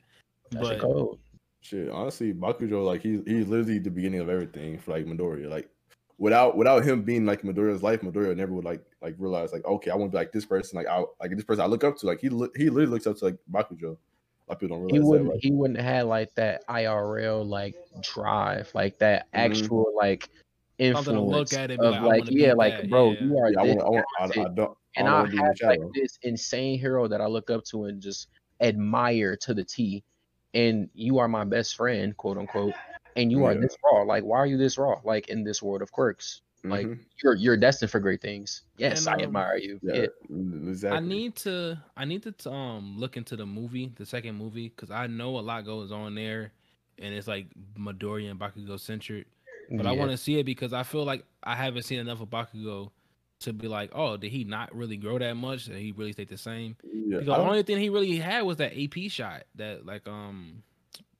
[0.51, 1.17] That But.
[1.61, 5.49] Shit, honestly, Bakugo, like he he's literally the beginning of everything for like Midoriya.
[5.49, 5.69] Like
[6.17, 9.91] without without him being like Midoriya's life, Midoriya never would like like realize like okay,
[9.91, 11.97] I want to be like this person, like I like this person I look up
[11.97, 12.05] to.
[12.05, 13.83] Like he li- he literally looks up to like Bakugo.
[13.83, 15.09] A lot of people don't He realize that.
[15.09, 15.29] wouldn't.
[15.31, 19.27] Like, He wouldn't have had like that IRL like drive, like that Mhm.
[19.33, 20.29] actual like
[20.79, 22.77] Something to look influence at and be of like, like, I wanna be yeah, like
[22.77, 23.23] that, bro, yeah.
[23.23, 25.27] you are yeah, I this want, I want, I, I don't, I and I want
[25.27, 28.01] to be in the have like this insane hero that I look up to and
[28.01, 28.27] just
[28.61, 30.03] admire to the T.
[30.53, 32.73] And you are my best friend, quote unquote.
[33.15, 34.01] And you are this raw.
[34.03, 34.99] Like, why are you this raw?
[35.03, 36.99] Like in this world of quirks, like Mhm.
[37.23, 38.63] you're you're destined for great things.
[38.77, 39.79] Yes, And, I um, admire you.
[39.83, 40.69] yeah, Yeah.
[40.69, 40.97] exactly.
[40.97, 44.91] I need to I need to um look into the movie, the second movie, because
[44.91, 46.51] I know a lot goes on there,
[46.97, 47.47] and it's like
[47.77, 49.25] Midoriya and Bakugo centered.
[49.71, 52.29] But I want to see it because I feel like I haven't seen enough of
[52.29, 52.91] Bakugo
[53.41, 55.65] to be like, oh, did he not really grow that much?
[55.65, 56.75] Did he really stay the same?
[56.83, 60.61] Yeah, Because the only thing he really had was that AP shot, that like um,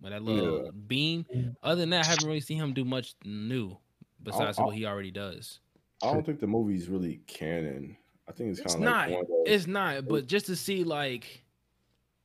[0.01, 0.71] that little Yeah.
[0.87, 1.25] beam.
[1.63, 3.77] Other than that, I haven't really seen him do much new
[4.23, 5.59] besides what he already does.
[6.03, 7.95] I don't think the movie's really canon.
[8.27, 9.09] I think it's kind of not.
[9.09, 11.43] like those- It's not, but just to see like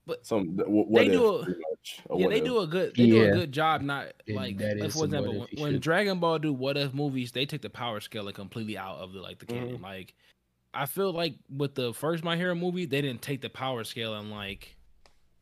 [0.06, 1.73] but some th- what They if, do a- much, a
[2.10, 2.44] yeah, what they if.
[2.44, 5.04] do a good they do a good job not It- like, that like is for
[5.04, 8.34] example when, when Dragon Ball do what if movies they take the power scale like
[8.34, 9.82] completely out of the like the canon Mhm.
[9.82, 10.14] like
[10.72, 14.14] I feel like with the first My Hero movie they didn't take the power scale
[14.14, 14.76] and like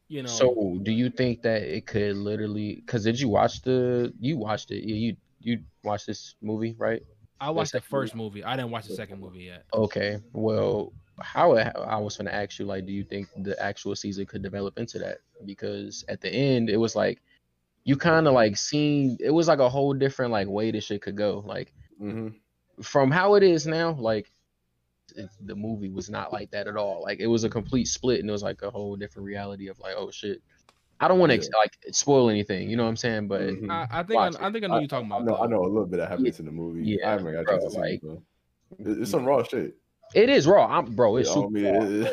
[0.08, 2.74] you know So, do you think that it could literally?
[2.74, 4.12] Because did you watch the?
[4.20, 4.84] You watched it.
[4.84, 7.02] You you you watched this movie, right?
[7.40, 10.18] I watched the second first movie I didn't watch the second movie yet Okay.
[10.32, 14.26] Well, how it, I was gonna ask you, like, do you think the actual season
[14.26, 15.18] could develop into that?
[15.44, 17.20] Because at the end, it was like
[17.84, 21.02] you kind of like seen it was like a whole different like way this shit
[21.02, 21.42] could go.
[21.46, 22.28] Like hmm
[22.82, 24.30] from how it is now, like
[25.14, 27.02] it, the movie was not like that at all.
[27.02, 29.78] Like it was a complete split, and it was like a whole different reality of
[29.78, 30.42] like, oh shit.
[31.00, 31.48] I don't want to Yeah.
[31.58, 33.26] like spoil anything, you know what I'm saying?
[33.26, 33.68] But Mhm.
[33.70, 35.26] I, I think I, I think I know what you're talking I about.
[35.26, 36.84] know, I know a little bit that happens in the movie.
[36.84, 38.22] Yeah, I haven't got a bro, chance to see like- it, though.
[38.78, 39.74] It- It's some raw shit.
[40.14, 41.16] It is raw, I'm, bro.
[41.16, 42.10] It's I super raw.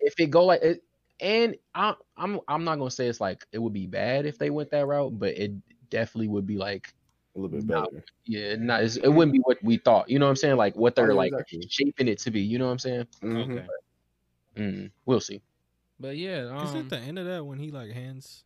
[0.00, 0.82] if it go like it,
[1.20, 4.50] and I, I'm I'm not gonna say it's like it would be bad if they
[4.50, 5.52] went that route, but it
[5.90, 6.92] definitely would be like
[7.34, 7.82] a little bit No.
[7.84, 8.04] better.
[8.24, 10.08] yeah, not it's, it wouldn't be what we thought.
[10.10, 10.56] You know what I'm saying?
[10.56, 11.66] Like what they're yeah, like exactly.
[11.68, 12.40] shaping it to be.
[12.40, 13.06] You know what I'm saying?
[13.22, 13.50] Mhm.
[13.52, 13.66] Okay,
[14.56, 15.40] Mm, we'll see.
[16.00, 18.44] but yeah, Is um, it the end of that when he like hands?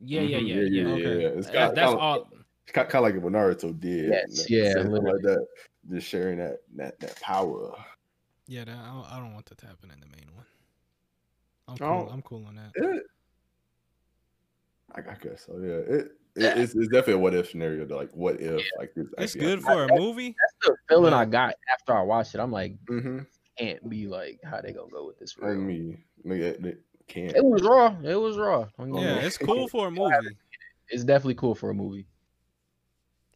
[0.00, 0.48] yeah, yeah, Mhm.
[0.48, 0.92] yeah, yeah.
[0.94, 1.24] Okay.
[1.38, 2.28] It's That- kind that's of, all.
[2.72, 4.08] kind of like what Naruto did.
[4.10, 5.12] Yes, yeah, something literally.
[5.14, 5.46] like that.
[5.90, 7.74] Just sharing that that that power.
[8.46, 10.44] Yeah, that, I, don't, I don't want that to happen in the main one.
[11.68, 12.04] I'm Oh.
[12.04, 12.10] cool.
[12.12, 12.70] I'm cool on that.
[12.74, 13.02] It,
[14.94, 15.58] I, I guess so.
[15.58, 17.84] Yeah, it, it it's, it's definitely a what if scenario.
[17.86, 17.96] Though.
[17.96, 19.06] Like, what if like this?
[19.18, 19.88] It's actually good happened.
[19.90, 20.36] for a movie.
[20.40, 22.40] That's the feeling But- I got after I watched it.
[22.40, 23.26] I'm like, Mhm.
[23.58, 25.32] can't be like how they gonna go with this.
[25.32, 25.60] For I real.
[25.60, 26.74] mean, nigga, they
[27.08, 27.34] can't.
[27.36, 27.94] It was raw.
[28.02, 28.66] It was raw.
[28.78, 30.14] Don't get me Yeah, it's cool for a movie.
[30.88, 32.06] it's definitely cool for a movie.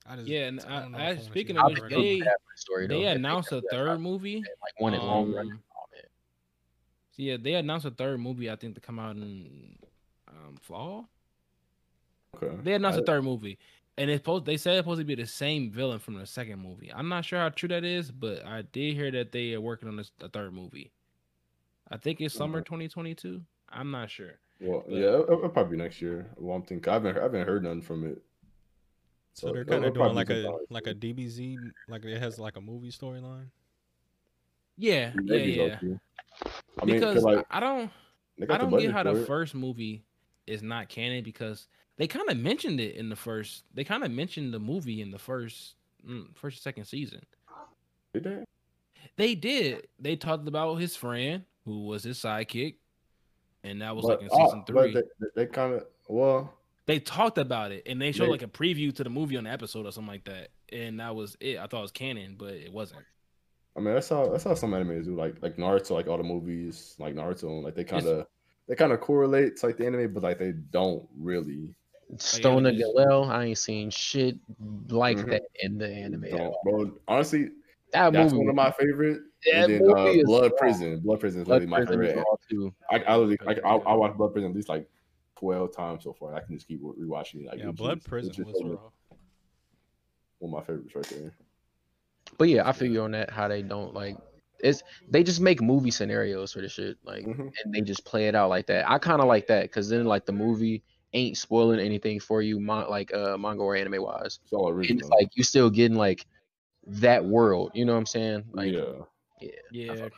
[0.09, 1.81] I just, Yeah, and I I- don't I- if wanna see speaking of I'll which,
[1.81, 2.01] right be now.
[2.01, 3.09] they- feeling bad for the story, They though.
[3.11, 4.37] If announced a third I'll- movie.
[4.37, 5.51] like one in long run.
[5.53, 5.85] Um, Oh.
[7.13, 8.49] So yeah, they announced a third movie.
[8.51, 9.77] I think to come out in
[10.29, 11.09] um, fall.
[12.37, 12.57] Okay.
[12.63, 13.59] They announced I- a third movie,
[13.97, 14.45] and it's supposed.
[14.47, 16.93] They said it's supposed to be the same villain from the second movie.
[16.93, 19.89] I'm not sure how true that is, but I did hear that they are working
[19.89, 20.93] on this, a third movie.
[21.91, 23.43] I think it's summer 2022.
[23.71, 24.39] I'm not sure.
[24.61, 26.31] Well, but- yeah, it'll, it'll probably be next year.
[26.37, 28.23] Well, I'm thinking I haven't I haven't heard nothing from it.
[29.35, 31.57] So they're kind of doing like a like a DBZ,
[31.89, 33.47] like it has like a movie storyline.
[34.77, 35.37] Yeah, year.
[35.37, 35.63] yeah, yeah.
[35.63, 35.99] low-key.
[36.81, 37.91] I mean, Because like I I don't,
[38.49, 39.27] I don't get how the it.
[39.27, 40.05] first movie
[40.47, 43.65] is not canon because they kind of mentioned it in the first.
[43.75, 45.75] They kind of mentioned the movie in the first,
[46.09, 47.21] mm, first second season.
[48.15, 48.45] Did they?
[49.17, 49.89] They did.
[49.99, 52.77] They talked about his friend who was his sidekick,
[53.65, 54.95] and that was But, like in uh, season but three.
[54.95, 56.55] they, they, they kind of well.
[56.89, 59.45] They talked about it, and they showed They- like a preview to the movie on
[59.45, 61.59] the episode or something like that, and that was it.
[61.59, 63.03] I thought it was canon, but it wasn't.
[63.77, 65.15] I mean, that's how that's how some animes do.
[65.15, 68.27] Like like Naruto, like all the movies, like Naruto, like they kind of
[68.67, 71.75] they kind of correlate to like the anime, but like they don't really.
[72.17, 74.39] Stone just- Gelel, I ain't seen shit
[74.89, 75.31] like Mhm.
[75.31, 76.25] that in the anime.
[76.25, 77.51] at bro, honestly,
[77.93, 79.21] That that's movie, one of my favorite.
[79.45, 80.59] that and then movie uh, is Blood raw.
[80.59, 81.01] Prison.
[81.01, 82.25] Blood Prison is Blood literally my Prison is favorite.
[82.31, 82.75] raw, too.
[82.91, 83.95] I, I literally like I, I yeah.
[83.95, 84.89] watched Blood Prison at least like
[85.39, 86.35] twelve times so far.
[86.35, 87.47] I can just keep rewatching it.
[87.47, 88.91] Like, Yeah, it's Blood Prison was one of- raw.
[90.39, 91.35] one of my favorites right there.
[92.39, 94.17] But yeah, I figure on that how they don't like
[94.61, 97.53] it's they just make movie scenarios for the shit like Mhm.
[97.65, 98.89] and they just play it out like that.
[98.91, 100.83] I kind of like that because then like the movie
[101.15, 104.41] ain't spoiling anything for you, mon- like uh manga or anime wise.
[104.43, 104.99] It's all And original.
[105.01, 106.27] it's like you still getting like
[106.87, 107.71] that world.
[107.75, 108.45] You know what I'm saying?
[108.53, 109.05] Like yeah.
[109.41, 110.09] yeah, Yeah,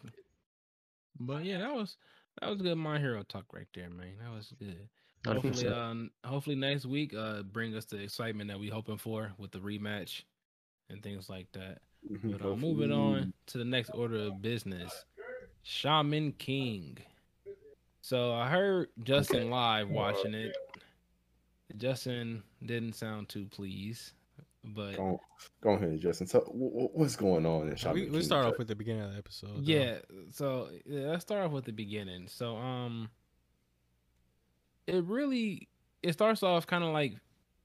[1.21, 1.97] but yeah, that was
[2.41, 2.77] that was good.
[2.77, 4.17] My hero talk right there, man.
[4.23, 4.89] That was good.
[5.27, 5.73] Hopefully, 100%.
[5.77, 9.59] um, hopefully next week, uh, bring us the excitement that we're hoping for with the
[9.59, 10.23] rematch
[10.89, 11.79] and things like that.
[12.11, 15.05] Mhm, But uh, moving on to the next order of business,
[15.63, 16.97] Shaman King.
[18.01, 20.57] So I heard Justin live watching it.
[21.77, 24.13] Justin didn't sound too pleased,
[24.65, 25.21] but Go,
[25.61, 26.27] go ahead, Justin.
[26.27, 26.49] So, wh-
[26.93, 28.23] wh- what's going on in Shaman We, we King?
[28.23, 29.57] start off with the beginning of the episode.
[29.57, 29.61] though.
[29.73, 29.99] yeah.
[30.33, 32.27] So yeah, let's start off with the beginning.
[32.29, 33.11] So um,
[34.95, 35.69] it really
[36.03, 37.15] it starts off kind of like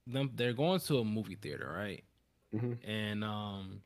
[0.06, 0.30] them.
[0.34, 2.02] They're going to a movie theater, right?
[2.54, 2.78] Mhm.
[2.88, 3.82] and um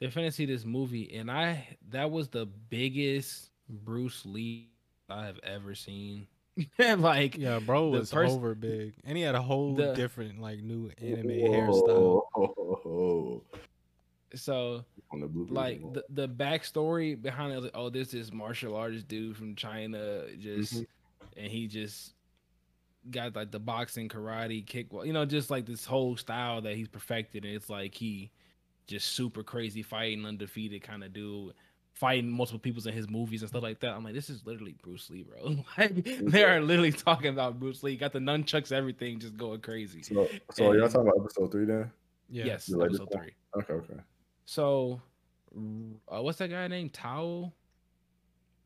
[0.00, 4.68] they're finna see this movie and i that was the biggest bruce lee
[5.08, 6.26] i have ever seen
[6.98, 10.58] like Yeah, bro was pers- over big, and he had a whole the- different like
[10.60, 13.40] new anime Whoa, hairstyle.
[14.34, 18.32] so On the bloopers like and the, the backstory behind it like, oh this is
[18.32, 20.86] martial artist dude from china just Mhm.
[21.36, 22.14] and he just
[23.10, 26.88] got like the boxing karate kick you know just like this whole style that he's
[26.88, 28.30] perfected and it's like he
[28.86, 31.54] just super crazy fighting undefeated kind of dude
[31.94, 34.74] fighting multiple peoples in his movies and stuff like that i'm like this is literally
[34.82, 39.18] bruce lee bro like they are literally talking about bruce lee got the nunchucks everything
[39.18, 41.90] just going crazy So, so are y'all talking about episode three then?
[42.28, 42.44] Yeah.
[42.46, 43.24] yes the latest episode one?
[43.24, 43.32] three
[43.62, 44.00] Okay, okay.
[44.44, 45.00] so
[46.12, 47.52] uh, what's that guy named tao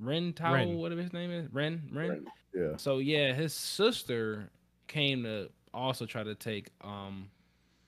[0.01, 0.77] ren tao Ren.
[0.77, 2.21] whatever his name is ren ren Right.
[2.55, 2.77] Yeah.
[2.77, 4.51] So yeah, his sister
[4.87, 7.31] came to also try to take um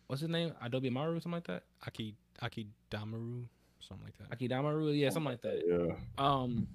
[0.07, 0.53] what's his name?
[0.63, 1.63] Adobe Maru, something like that?
[1.87, 3.45] Aki Aki Damaru,
[3.81, 4.37] something like that.
[4.39, 5.63] Akidamaru, yeah, something like that.
[5.67, 5.95] Yeah.
[6.19, 6.67] Um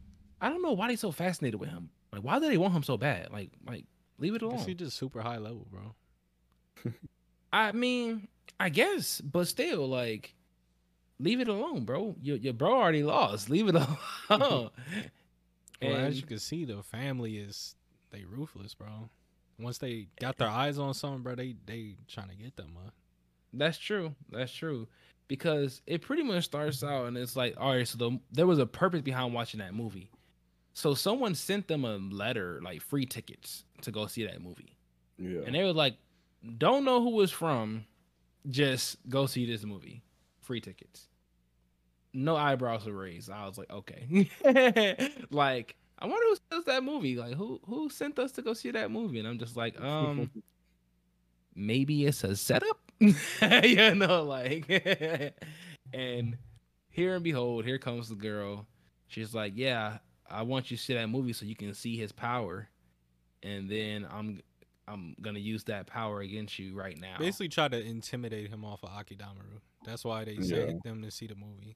[0.42, 1.90] I don't know why they so fascinated with him.
[2.12, 3.32] Like, why do they want him so bad?
[3.32, 3.86] Like, like
[4.18, 4.60] leave it alone.
[4.60, 5.96] he just super high level, bro?
[7.54, 8.28] I mean,
[8.60, 10.34] I guess, but still, like,
[11.20, 12.16] leave it alone, bro.
[12.22, 13.50] Your your bro already lost.
[13.50, 13.76] Leave it
[14.30, 14.70] alone.
[15.84, 17.76] Well, as you can see, the family is
[18.12, 19.10] they ruthless, bro.
[19.60, 22.78] Once they got their eyes on something, bro, they they trying to get them.
[22.78, 22.90] Uh,
[23.54, 24.16] That's true.
[24.32, 24.88] That's true.
[25.28, 28.60] Because it pretty much starts out and it's like, all right, so the, there was
[28.60, 30.12] a purpose behind watching that movie.
[30.74, 34.76] So someone sent them a letter, like free tickets to go see that movie.
[35.18, 35.42] Yeah.
[35.46, 35.96] And they were like,
[36.58, 37.86] don't know who was from,
[38.50, 40.04] just go see this movie.
[40.42, 41.08] Free tickets.
[42.14, 43.30] No eyebrows were raised.
[43.30, 44.30] I was like, okay.
[45.30, 47.16] like, I wonder who sent us that movie.
[47.16, 49.20] Like, who who sent us to go see that movie?
[49.20, 50.30] And I'm just like, um,
[51.56, 52.78] maybe it's a setup.
[53.00, 54.68] you know, like
[55.94, 56.38] and
[56.90, 58.68] here and behold, here comes the girl.
[59.08, 62.12] She's like, Yeah, I want you to see that movie so you can see his
[62.12, 62.68] power.
[63.44, 64.42] And then I'm
[64.88, 67.18] I'm gonna use that power against you right now.
[67.20, 69.60] basically, try to intimidate him off of Amidamaru.
[69.84, 70.66] That's why they Yeah.
[70.68, 71.76] sent them to see the movie.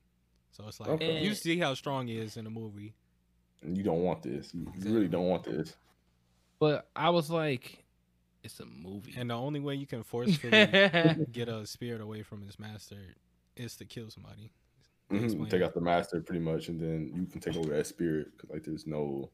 [0.52, 1.20] So it's like Okay.
[1.20, 2.94] you see how strong he is in the movie.
[3.62, 4.54] And you don't want this.
[4.54, 5.76] You, you really don't want this.
[6.60, 7.84] But I was like,
[8.44, 9.14] it's a movie.
[9.18, 10.68] And the only way you can forcefully
[11.32, 13.16] get a spirit away from his master
[13.56, 14.52] is to kill somebody.
[15.10, 17.86] They Mhm, Take out the master pretty much, and then you can take over that
[17.88, 19.30] spirit because like there's no,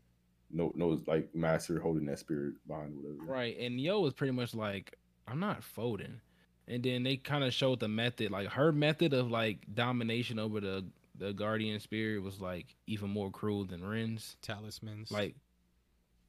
[0.49, 3.23] no, no like master holding that spirit behind whatever.
[3.23, 3.57] Right.
[3.57, 6.19] And Yoh was pretty much like, I'm not folding.
[6.67, 10.59] And then they kind of showed the method, like her method of like domination over
[10.59, 10.85] the
[11.21, 14.37] the guardian spirit was like even more cruel than Ren's.
[14.41, 15.11] Talismans.
[15.11, 15.35] Like,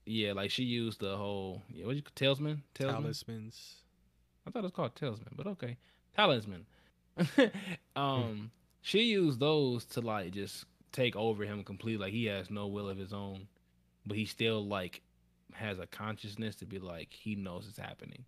[0.05, 2.63] yeah, like she used the whole yeah, what you talisman?
[2.75, 3.03] Talisman.
[3.03, 3.75] talismans.
[4.47, 5.79] I thought it was called talisman, but okay,
[6.15, 6.67] talisman.
[7.97, 8.51] um,
[8.83, 12.05] she used those to like just take over him completely.
[12.07, 13.49] Like he has no will of his own,
[14.05, 15.01] but he still like
[15.55, 18.27] has a consciousness to be like he knows it's happening,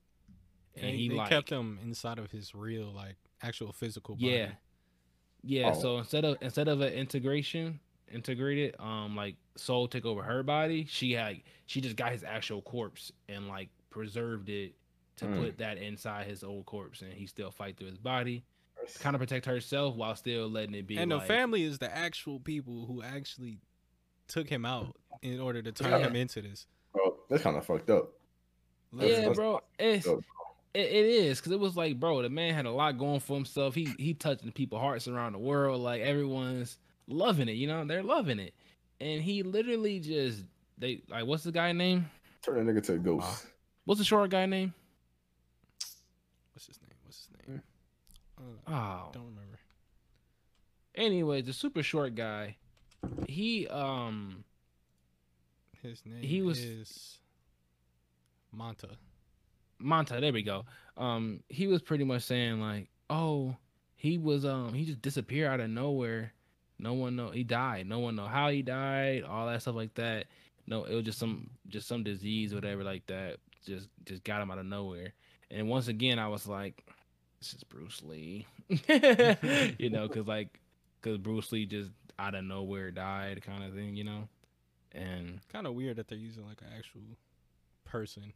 [0.77, 4.29] and And he like kept him inside of his real, like actual physical body.
[4.29, 4.48] yeah,
[5.44, 5.72] yeah.
[5.74, 5.80] Oh.
[5.80, 7.80] So instead of instead of an integration,
[8.12, 12.62] integrated, um, like soul take over her body, she had she just got his actual
[12.62, 14.74] corpse and like preserved it
[15.16, 15.40] to Mm.
[15.42, 18.44] put that inside his old corpse, and he still fight through his body,
[18.98, 20.96] kind of protect herself while still letting it be.
[20.96, 23.59] and like, the family is the actual people who actually
[24.26, 25.98] took him out in order to turn Yeah.
[26.09, 26.66] him into this.
[26.92, 28.11] Bro, that's kind of fucked up.
[28.92, 30.24] That's- yeah, that's- bro, it's dope.
[30.75, 33.35] It, it is because it was like, bro, the man had a lot going for
[33.37, 33.75] himself.
[33.75, 35.81] He he touching people's hearts around the world.
[35.81, 38.55] Like everyone's loving it, you know, they're loving it,
[39.01, 40.43] and he literally just
[40.79, 42.11] they like, what's the guy name?
[42.43, 43.47] Turn that nigga to a ghost.
[43.85, 44.75] What's the short guy name?
[46.53, 46.91] What's his name?
[47.05, 47.63] What's his name?
[48.39, 49.59] Uh, Oh, don't remember.
[50.95, 52.57] anyway, the super short guy.
[53.29, 54.45] He um
[55.83, 57.19] His name He was- is
[58.53, 58.89] Manta.
[59.85, 60.64] Manta, there we go.
[60.97, 63.57] Um, he was pretty much saying like, oh,
[63.97, 66.33] he was um he just disappeared out of nowhere.
[66.79, 67.87] No one know he died.
[67.87, 69.23] No one know how he died.
[69.23, 70.27] All that stuff like that.
[70.66, 73.37] No, it was just some just some disease or whatever like that.
[73.66, 75.12] Just just got him out of nowhere.
[75.51, 76.85] And once again, I was like,
[77.40, 80.61] this is Bruce Lee, you know, because like
[81.01, 84.29] because Bruce Lee just out of nowhere died, kind of thing, you know.
[84.92, 87.03] And Kind of weird that they're using like an actual
[87.85, 88.33] person.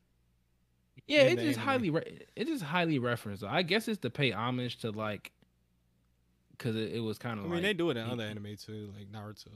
[1.06, 3.44] Yeah, in it's just highly re- it is just highly referenced.
[3.44, 5.32] I guess it's to pay homage to like,
[6.58, 7.44] cause it, it was kind of.
[7.44, 9.48] I mean, like, they do it in he- other anime too, like Naruto.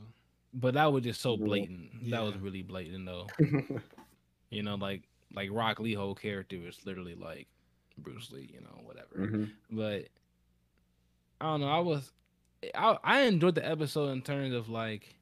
[0.54, 1.44] but that was just so Yeah.
[1.44, 2.10] blatant.
[2.10, 3.26] That was really blatant though.
[4.50, 5.02] You know, like
[5.34, 7.48] like Rock Lee whole character is literally like
[7.96, 8.50] Bruce Lee.
[8.52, 9.14] You know, whatever.
[9.16, 9.50] Mhm.
[9.70, 10.08] But
[11.40, 11.68] I don't know.
[11.68, 12.12] I was
[12.74, 15.14] I I enjoyed the episode in terms of like,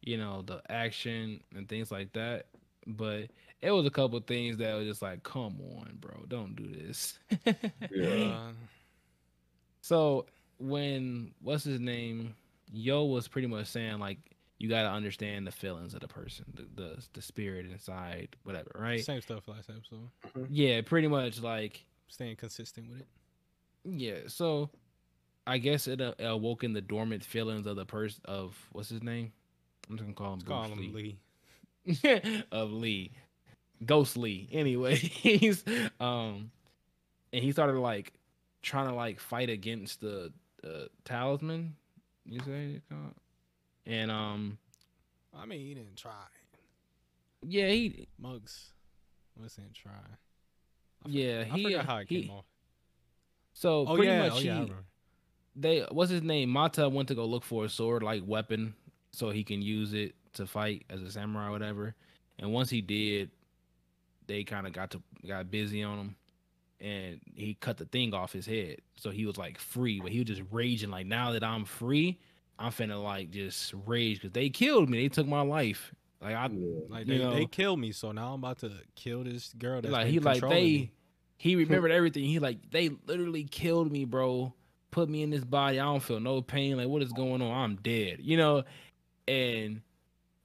[0.00, 2.46] you know, the action and things like that.
[2.86, 6.66] But it was a couple things that was just like, come on, bro, don't do
[6.68, 7.18] this.
[7.90, 8.48] Yeah.
[9.80, 10.26] So
[10.58, 12.34] when what's his name,
[12.70, 14.18] Yoh was pretty much saying like
[14.58, 18.70] you got to understand the feelings of the person, the, the the spirit inside, whatever,
[18.74, 19.02] right?
[19.02, 20.10] Same stuff last episode.
[20.50, 23.06] Yeah, pretty much like Staying consistent with it.
[23.84, 24.18] yeah.
[24.26, 24.68] So
[25.46, 29.32] I guess it uh, awoken the dormant feelings of the person of what's his name.
[29.88, 31.18] I'm just gonna call him Let's call him Lee.
[31.86, 32.42] Lee.
[32.52, 33.12] of Lee,
[33.84, 34.48] Ghost Lee.
[34.52, 35.64] Anyway, he's
[36.00, 36.50] um,
[37.32, 38.12] and he started like
[38.62, 40.32] trying to like fight against the
[40.64, 41.74] uh, talisman.
[42.26, 42.80] You say?
[43.86, 44.58] And um,
[45.36, 46.12] I mean, he didn't try.
[47.42, 48.70] yeah, he Mugs
[49.40, 49.92] wasn't try.
[49.92, 52.44] I yeah forgot- I he forgot uh, how it he- came off.
[53.54, 54.66] So Oh pretty yeah, much oh yeah, I
[55.56, 56.52] they what's his name?
[56.52, 58.74] Manta went to go look for a sword like weapon
[59.12, 61.94] so he can use it to fight as a samurai or whatever.
[62.38, 63.30] And once he did,
[64.28, 66.16] they kind of got to got busy on him,
[66.80, 68.76] and he cut the thing off his head.
[68.96, 72.20] So he was like free, but he was just raging like, now that I'm free,
[72.58, 75.02] I'm finna like just rage because they killed me.
[75.02, 75.92] They took my life.
[76.20, 76.80] Like I, Yeah.
[76.88, 79.80] Like You they, they killed me, so now I'm about to kill this girl.
[79.80, 80.92] That's like he like they me.
[81.36, 82.24] he remembered everything.
[82.24, 84.52] He like they literally killed me, bro.
[84.90, 85.78] Put me in this body.
[85.78, 86.76] I don't feel no pain.
[86.76, 87.52] Like what is going on?
[87.52, 88.18] I'm dead.
[88.20, 88.64] You know,
[89.28, 89.82] and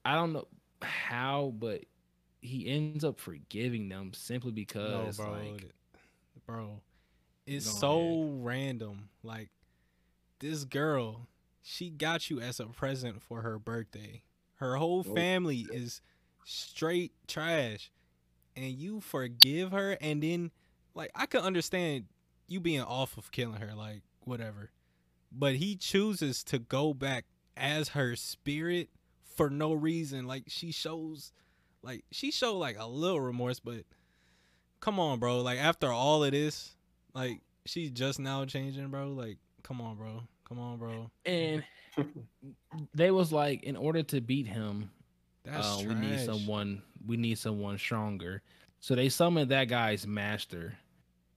[0.05, 0.47] I don't know
[0.81, 1.83] how, but
[2.43, 5.73] he ends up forgiving them simply No, because bro, like
[6.45, 6.81] bro,
[7.45, 9.09] it's so random.
[9.23, 9.49] Like
[10.39, 11.29] this girl,
[11.61, 14.23] she got you as a present for her birthday.
[14.55, 15.15] Her whole Nope.
[15.15, 16.01] family is
[16.43, 17.91] straight trash,
[18.55, 20.51] and you forgive her, and then
[20.95, 22.07] like I could understand
[22.47, 24.71] you being off of killing her, like whatever,
[25.31, 27.25] but he chooses to go back
[27.57, 28.89] as her spirit
[29.23, 30.25] for no reason.
[30.27, 31.31] Like she shows,
[31.83, 33.83] like she showed like a little remorse, but
[34.79, 35.41] come on, bro.
[35.41, 36.75] Like after all of this,
[37.13, 39.09] like she's just now changing, bro.
[39.09, 40.23] Like come on, bro.
[40.47, 41.11] Come on, bro.
[41.25, 41.63] and
[42.93, 44.89] they was like in order to beat him,
[45.43, 48.41] That's uh, we need someone we need someone stronger.
[48.79, 50.77] So they summoned that guy's master,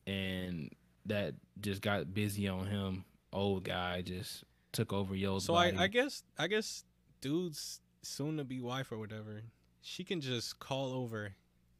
[0.06, 0.70] and
[1.06, 3.04] that just got busy on him.
[3.32, 5.76] Old guy just took over Yoh's So body.
[5.76, 6.84] I, I guess I guess
[7.20, 9.42] dude's soon to be wife or whatever,
[9.88, 11.36] she can just call over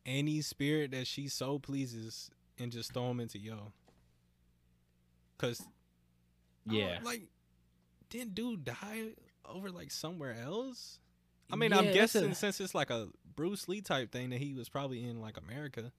[0.07, 3.73] any spirit that she so pleases and just throw him into Yoh.
[5.39, 5.63] Cause
[6.65, 7.23] yeah, like
[8.09, 9.09] didn't dude die
[9.45, 10.99] over like somewhere else?
[11.51, 14.31] I mean, I'm Yeah, that's a- guessing since it's like a Bruce Lee type thing
[14.31, 15.93] that he was probably in like America.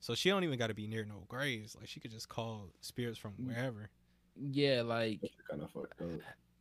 [0.00, 1.74] So she don't even got to be near no graves.
[1.74, 3.46] Like she could just call spirits from Mm.
[3.46, 3.88] wherever.
[4.38, 5.20] yeah, like
[5.50, 6.08] kind of fucked up.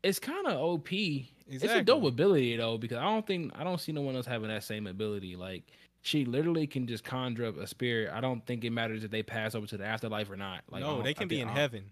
[0.03, 0.91] It's kind of OP.
[0.91, 1.83] It's a Exactly.
[1.83, 4.63] dope ability though, because I don't think I don't see no one else having that
[4.63, 5.35] same ability.
[5.35, 5.63] Like
[6.01, 8.11] she literally can just conjure up a spirit.
[8.13, 10.61] I don't think it matters if they pass over to the afterlife or not.
[10.69, 11.83] Like I no, don't- they I can be think- in heaven.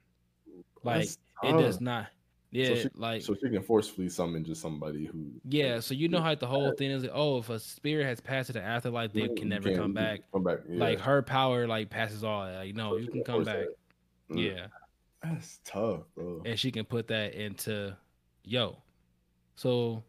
[0.84, 2.08] Like That's it does not.
[2.54, 5.32] Yeah, she- like So she can forcefully summon just somebody who.
[5.48, 5.80] yeah.
[5.80, 7.04] So you know how the whole thing is.
[7.04, 9.96] Like, oh, if a spirit has passed to the afterlife, they can never come can't-
[9.96, 10.20] back.
[10.34, 10.60] Come back.
[10.68, 10.80] Yeah.
[10.80, 12.46] Like her power, like passes all.
[12.46, 12.58] that.
[12.58, 13.60] Like no, So you she can come back.
[14.30, 14.36] that.
[14.36, 14.44] Mm.
[14.56, 14.68] Yeah.
[15.24, 16.42] That's tough, bro.
[16.46, 17.96] and she can put that into
[18.44, 18.78] Yoh.
[19.56, 20.04] So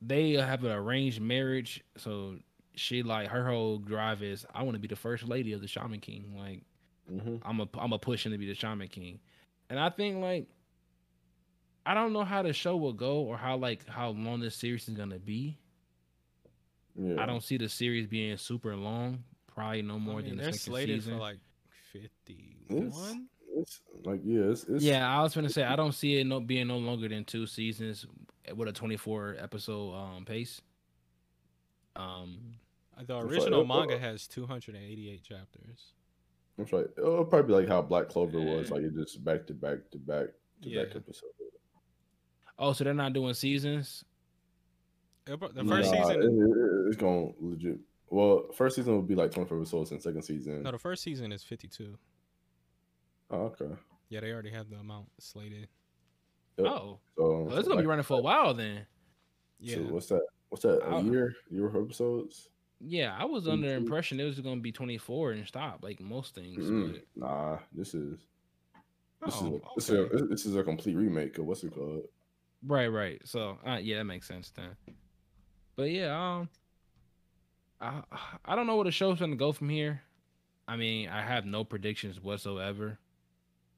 [0.00, 1.82] they have an arranged marriage.
[1.96, 2.36] So
[2.74, 5.66] she like her whole drive is I want to be the first lady of the
[5.66, 6.34] Shaman King.
[6.36, 6.62] Like
[7.08, 9.18] hmm I'm a I'm a pushing to be the Shaman King,
[9.70, 10.46] and I think like
[11.84, 14.88] I don't know how the show will go or how like how long this series
[14.88, 15.58] is gonna be.
[16.94, 17.20] Yeah.
[17.22, 19.24] I don't see the series being super long.
[19.46, 21.14] Probably no more I mean, than the they're second slated season.
[21.14, 21.38] for like
[21.92, 23.28] fifty-one.
[23.56, 26.40] It's like yeah, it's, it's Yeah, I was gonna say I don't see it no
[26.40, 28.06] being no longer than two seasons
[28.54, 30.60] with a 24 episode um pace.
[31.94, 32.54] Um,
[32.98, 35.92] Uh, The It's like- original uh, manga uh, has two hundred and eighty-eight chapters.
[36.56, 36.86] That's right.
[36.96, 39.98] It'll probably be like how Black Clover was, like it just back to back to
[39.98, 40.26] back
[40.62, 40.84] to Yeah.
[40.84, 41.28] back episode.
[42.58, 44.04] oh, so they're not doing seasons.
[45.26, 47.78] The first Nah, season, it- it- it's going to legit.
[48.08, 50.62] Well, first season will be like twenty four episodes, and second season.
[50.62, 51.98] no, the first season is fifty-two.
[53.30, 53.74] Oh, okay.
[54.08, 55.68] Yeah, they already have the amount slated.
[56.58, 56.66] Yep.
[56.66, 58.86] Oh, So, well, it's so gonna be running for a while then.
[59.58, 60.22] Yeah, So what's that?
[60.48, 60.80] What's that?
[60.88, 61.34] A year?
[61.50, 62.48] Year episodes?
[62.80, 63.84] Yeah, I was under the 22.
[63.86, 66.70] impression it was gonna be 24 and stop like most things.
[66.70, 68.18] But, Nah, this is
[69.24, 71.74] this oh, is a, this, is a, this is a complete remake of what's it
[71.74, 72.02] called?
[72.66, 73.20] right, right.
[73.24, 74.76] So uh, yeah, that makes sense then.
[75.74, 76.48] But yeah, um,
[77.80, 78.02] I
[78.44, 80.02] I don't know where the show's gonna go from here.
[80.68, 82.98] I mean, I have no predictions whatsoever.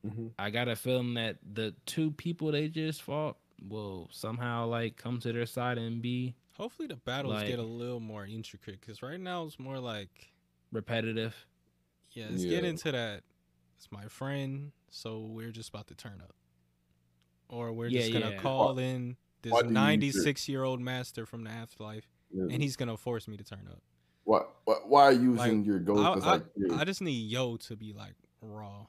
[0.07, 0.29] Mm-hmm.
[0.39, 3.37] I got a feeling that the two people they just fought
[3.69, 7.63] will somehow like come to their side and be hopefully the battles Like- get a
[7.65, 10.33] little more intricate because right now it's more like,
[10.73, 11.47] repetitive.
[12.13, 12.51] yeah, it's Yeah.
[12.51, 13.23] get into that.
[13.77, 16.35] It's my friend, so we're just about to turn up,
[17.49, 18.41] or we're Yeah, just gonna yeah.
[18.41, 22.45] call in this why do you- ninety-six-year-old master from the afterlife, Yeah.
[22.51, 23.83] and he's gonna force me to turn up.
[24.25, 26.01] Why, why, why are you Like, using your ghost?
[26.01, 26.77] I, I, like, yeah.
[26.77, 28.87] I just need Yoh to be like raw.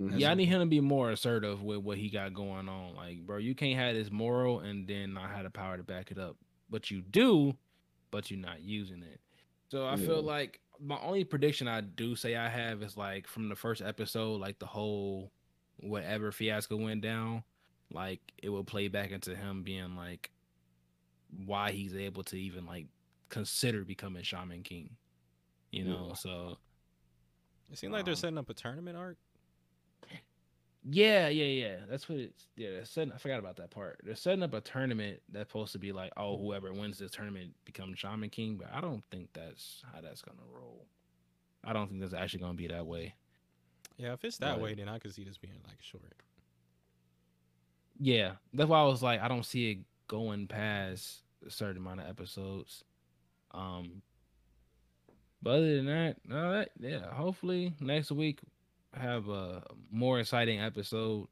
[0.00, 0.18] Mhm.
[0.20, 2.94] Yeah, I need him to be more assertive with what he got going on.
[2.94, 6.10] Like, bro, you can't have this moral and then not have the power to back
[6.10, 6.36] it up.
[6.68, 7.56] But you do,
[8.10, 9.20] but you're not using it.
[9.68, 10.06] So I Yeah.
[10.06, 13.80] feel like my only prediction I do say I have is like from the first
[13.80, 15.32] episode, like the whole
[15.78, 17.42] whatever fiasco went down,
[17.90, 20.30] like it will play back into him being like
[21.44, 22.86] why he's able to even like
[23.28, 24.96] consider becoming Shaman King.
[25.72, 26.14] You know, Yeah.
[26.14, 26.58] so
[27.70, 29.18] It seems like they're Um, setting up a tournament arc.
[30.88, 31.76] Yeah, yeah, yeah.
[31.90, 32.46] That's what it's.
[32.56, 33.12] Yeah, they're setting.
[33.12, 34.00] I forgot about that part.
[34.04, 37.54] They're setting up a tournament that's supposed to be like, oh, whoever wins this tournament
[37.64, 38.56] becomes Shaman King.
[38.56, 40.86] But I don't think that's how that's gonna roll.
[41.64, 43.14] I don't think that's actually gonna be that way.
[43.96, 44.60] Yeah, if it's that Right.
[44.60, 46.22] way, then I could see this being like short.
[47.98, 52.00] Yeah, that's why I was like, I don't see it going past a certain amount
[52.00, 52.84] of episodes.
[53.52, 54.02] Um,
[55.42, 58.40] but other than that, no, that yeah, hopefully next week
[58.96, 61.28] have a more exciting episode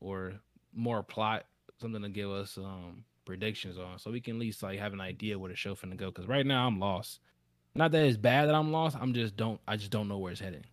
[0.00, 0.34] or
[0.74, 1.44] more plot,
[1.80, 5.00] something to give us um predictions on, so we can at least like have an
[5.00, 6.06] idea where the show finna go.
[6.06, 7.20] Because right now I'm lost.
[7.74, 8.96] Not that it's bad that I'm lost.
[9.00, 9.60] I'm just don't.
[9.68, 10.64] I just don't know where it's heading.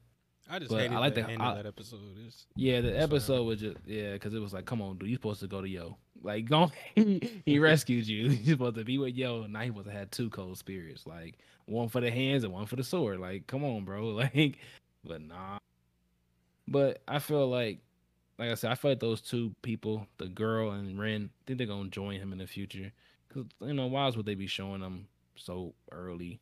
[0.49, 1.99] I just But hated I like the the- end I- of that episode.
[2.25, 5.15] It's, Yeah, the episode was just yeah, because it was like, come on, dude, you
[5.15, 5.97] supposed to go to Yoh.
[6.21, 6.71] Like, go.
[6.95, 8.29] he rescued you.
[8.43, 9.41] You're supposed to be with Yoh.
[9.43, 12.53] and Now he supposed to have two cold spirits, like one for the hands and
[12.53, 13.19] one for the sword.
[13.19, 14.05] Like, come on, bro.
[14.35, 14.59] Like,
[15.03, 15.57] but nah.
[16.67, 17.79] But I feel like,
[18.39, 21.57] like I said, I feel like those two people, the girl and Ren, I think
[21.57, 22.91] they're gonna join him in the future.
[23.33, 26.39] Cause you know, why else would they be showing them so early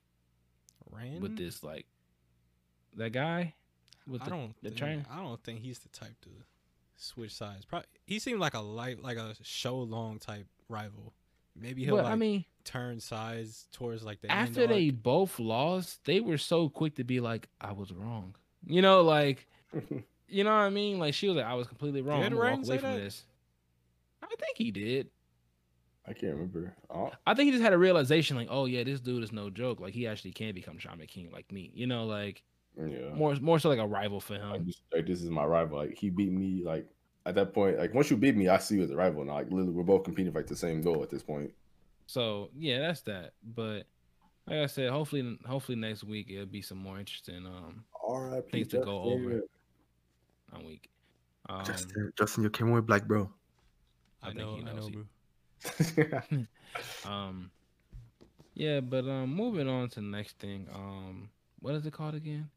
[0.92, 1.20] Ran?
[1.22, 1.64] with this?
[1.64, 1.86] Like,
[2.96, 3.56] that guy.
[4.08, 4.54] With I the, don't.
[4.62, 5.06] the think, train.
[5.12, 6.30] I don't think he's the type to
[6.98, 7.66] switch sides.
[7.66, 11.14] Probably he seemed like a light, like a show long type rival.
[11.56, 12.46] Maybe he'll But like I mean.
[12.64, 15.04] turn sides towards like the end after they arc.
[15.04, 19.48] both lost, they were so quick to be like, "I was wrong." You know, like
[20.34, 21.00] you know what I mean?
[21.00, 22.20] Like she was like, "I was completely wrong.
[22.20, 23.00] Did I'm gonna Rain walk say away from that?
[23.00, 23.24] this."
[24.22, 25.10] I think he did.
[26.06, 26.76] I can't remember.
[26.90, 29.50] Oh, I think he just had a realization, like, "Oh yeah, this dude is no
[29.50, 29.80] joke.
[29.80, 32.44] Like he actually can become Shaman King like me." You know, like
[32.78, 33.14] yeah.
[33.14, 34.66] more more so like a rival for him.
[34.66, 35.78] this, like this is my rival.
[35.78, 36.64] Like he beat me.
[36.66, 36.88] Like
[37.26, 39.36] at that point, like once you beat me, I see you as a rival now.
[39.36, 41.52] Like literally, we're both competing for like the same goal at this point.
[42.08, 43.34] So yeah, that's that.
[43.44, 43.84] But
[44.48, 48.52] like I said, hopefully, hopefully next week it'll be some more interesting um R.I.P.
[48.52, 49.42] Things to go over.
[50.56, 50.89] On week.
[51.49, 53.30] Um, Justin, Justin, you came with black, bro.
[54.22, 56.12] I I think know, he I know, he- bro.
[57.06, 57.51] Um,
[58.56, 60.68] yeah, but um, moving on to the next thing.
[60.74, 61.30] Um,
[61.60, 62.49] what is it called again?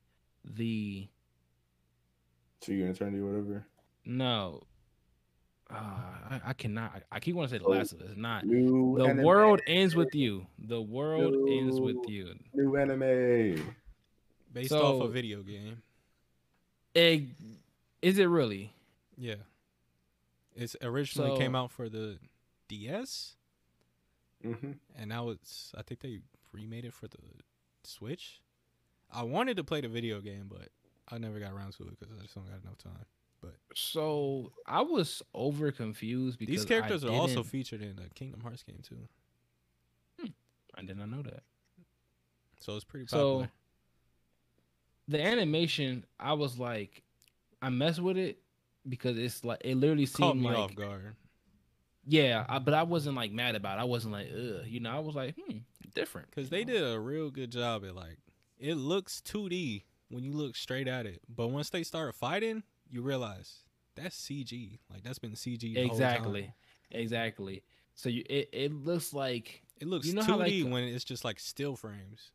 [0.45, 1.07] The
[2.63, 3.67] to your eternity, or whatever.
[4.05, 4.63] no,
[5.71, 6.93] uh, I, I cannot.
[7.13, 8.07] I, I keep wanting to say the Oh, last of it.
[8.11, 8.45] It's not.
[8.47, 9.25] New The anime.
[9.25, 10.47] world ends with you.
[10.59, 12.35] The world ends with you.
[12.55, 13.75] New anime.
[14.53, 15.83] Based off So- a video game.
[16.95, 17.21] Eh,
[18.03, 18.73] is it really?
[19.17, 19.37] Yeah.
[20.55, 22.19] It's originally came out for the
[22.69, 23.37] DS,
[24.45, 24.73] Mm-hmm.
[24.95, 25.73] and now it's.
[25.77, 26.21] I think they
[26.53, 27.17] remade it for the
[27.85, 28.41] Switch.
[29.11, 30.69] I wanted to play the video game, but
[31.11, 33.05] I never got around to it because I just don't got enough time.
[33.41, 37.97] But so I was over confused because These characters I are also didn't- featured in
[37.97, 39.09] the Kingdom Hearts game too,
[40.77, 41.43] I did not know that.
[42.61, 43.47] so it's pretty So
[45.09, 47.03] the animation, I was like,
[47.63, 48.39] I mess with it
[48.89, 51.17] because it's like it literally Caught seemed me like off guard.
[52.09, 53.81] Yeah, I, but I wasn't like mad about it.
[53.81, 54.91] I wasn't like, ugh, you know.
[54.91, 55.59] I was like, hmm,
[55.95, 56.31] different.
[56.31, 56.73] Because they know?
[56.73, 58.19] did a real good job at like
[58.59, 63.03] it looks 2D when you look straight at it, but once they start fighting, you
[63.03, 63.65] realize
[63.97, 64.79] that's CG.
[64.91, 65.61] Like that's been CG.
[65.61, 65.91] the whole time.
[65.91, 66.55] exactly,
[66.91, 67.63] exactly.
[67.95, 69.63] So you, it it looks like.
[69.79, 72.31] It looks You know 2D how, like, when it's just like still frames.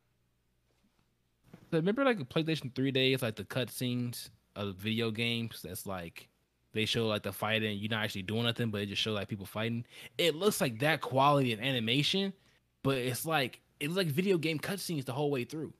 [1.72, 5.62] so Remember, like PlayStation Three days, like the cutscenes of video games.
[5.64, 6.30] That's like
[6.74, 7.78] they show like the fighting.
[7.78, 9.86] You're not actually doing nothing, but it just show like people fighting.
[10.18, 12.34] It looks like that quality of animation,
[12.84, 15.74] but it's like it's like video game cutscenes the whole way through.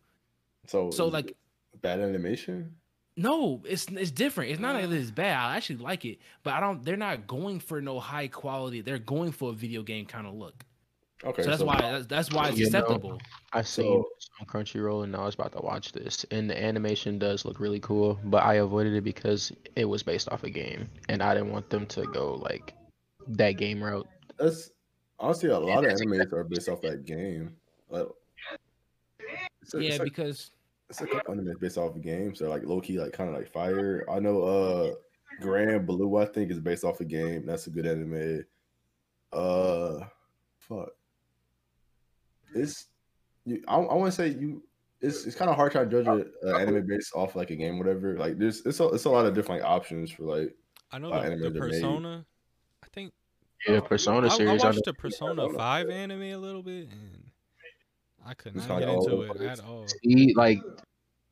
[0.67, 1.36] So So like
[1.82, 2.76] bad animation.
[3.17, 4.51] No, it's it's different.
[4.51, 4.93] It's not that ah.
[4.93, 5.38] it's bad.
[5.38, 6.84] I actually like it, but I don't.
[6.84, 8.82] They're not going for no high quality.
[8.82, 10.65] They're going for a video game kind of look.
[11.24, 13.22] Okay, So that's why that's, that's why it's You know, acceptable.
[13.53, 14.09] I seen So-
[14.39, 17.80] on Crunchyroll and I was about to watch this, and the animation does look really
[17.80, 21.51] cool, but I avoided it because it was based off a game, and I didn't
[21.51, 22.74] want them to go like
[23.28, 24.07] that game route.
[24.39, 24.72] That's
[25.19, 27.55] honestly a lot of that's animes are based off that game.
[27.89, 28.07] Like,
[29.61, 30.51] it's a, Yeah, it's a, because
[30.89, 32.39] it's a couple animes based off of games.
[32.39, 34.03] So like low key, like kind of like fire.
[34.09, 34.93] I know uh
[35.39, 37.45] Grand Blue, I think, is based off a game.
[37.45, 38.43] That's a good anime.
[39.32, 40.05] Uh,
[40.57, 40.89] fuck.
[42.56, 42.88] It's
[43.45, 43.64] you.
[43.68, 44.64] I, I want to say you.
[45.02, 46.08] It's it's kind of hard trying to judge
[46.43, 48.16] a, a anime based off like a game, whatever.
[48.18, 50.56] Like there's it's a it's a lot of different like, options for like
[50.91, 51.72] I know Uh, the, anime the they're made.
[51.72, 52.26] Persona.
[52.84, 53.12] I think
[53.68, 54.64] Yeah, Persona I, I series.
[54.64, 57.32] I, watched know- the Persona Five anime a little bit, and
[58.26, 59.88] I could It's not get into over it at all.
[60.04, 60.60] see, like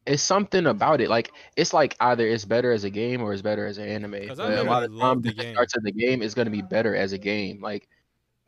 [0.08, 1.10] it's something about it.
[1.10, 4.28] Like it's like either it's better as a game or it's better as an anime.
[4.28, 5.54] 'Cause But I a lot literally of love times, the if it game.
[5.54, 7.62] starts at the game, it's gonna be better as a game.
[7.62, 7.88] Like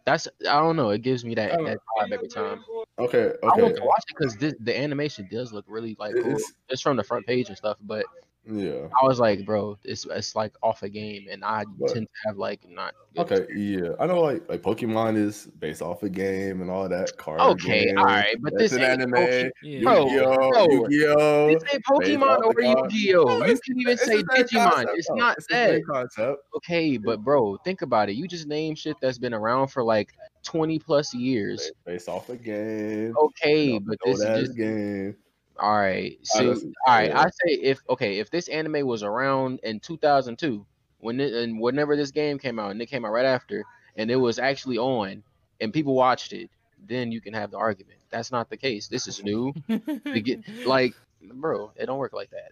[0.05, 0.89] that's I don't know.
[0.89, 1.65] It gives me that, Oh.
[1.65, 2.63] that vibe every time.
[2.99, 3.37] okay okay.
[3.43, 3.75] I want okay.
[3.75, 6.25] to watch it because the animation does look really like cool.
[6.31, 8.05] It's- It's from the front page and stuff, but
[8.43, 8.87] Yeah.
[9.01, 12.27] I was like, bro, it's it's like off a game, and I But- tend to
[12.27, 12.95] have like not.
[13.17, 17.15] Okay, yeah, I know like like Pokemon is based off a game and all that.
[17.17, 19.13] Card Okay, game, all right, but that's this an ain't anime.
[19.13, 19.81] Poke- Yeah.
[19.83, 21.47] Bro, Yu-Gi-Oh, bro, Yu-Gi-Oh.
[21.53, 22.53] This ain't Pokemon or.
[22.61, 23.39] Yu-Gi-Oh.
[23.39, 24.71] No, You can even say Digimon.
[24.71, 25.81] concept, It's not It's that.
[25.85, 26.41] concept.
[26.57, 28.13] Okay, but bro, think about it.
[28.13, 30.09] You just name shit that's been around for like
[30.43, 31.71] twenty plus years.
[31.85, 33.13] Based off a game.
[33.17, 35.15] Okay, but this is just game.
[35.61, 36.17] All right.
[36.23, 37.19] So Honestly, all right, yeah.
[37.21, 40.65] I say if okay, if this anime was around in two thousand two,
[40.99, 43.63] when it, and whenever this game came out, and it came out right after,
[43.95, 45.23] and it was actually on,
[45.61, 46.49] and people watched it,
[46.87, 47.99] then you can have the argument.
[48.09, 48.87] That's not the case.
[48.87, 49.53] This is new.
[50.23, 52.51] Get like, bro, it don't work like that.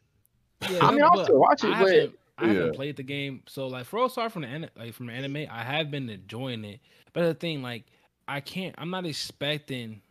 [0.72, 2.72] Yeah, I mean, I'll but still watch it, I but- haven't, I haven't Yeah.
[2.74, 5.64] played the game, so like for aside from the ani- like from the anime, I
[5.64, 6.80] have been enjoying it.
[7.12, 7.86] But the thing, like,
[8.28, 8.76] I can't.
[8.78, 10.02] I'm not expecting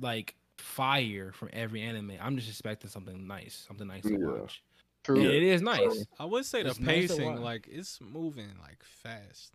[0.00, 2.12] like fire from every anime.
[2.20, 4.40] I'm just expecting something nice, something nice to Yeah.
[4.40, 4.62] watch.
[5.04, 5.16] True.
[5.16, 6.04] And it is nice.
[6.18, 7.40] I would say the It's nice pacing, watch.
[7.40, 9.54] like it's moving like fast.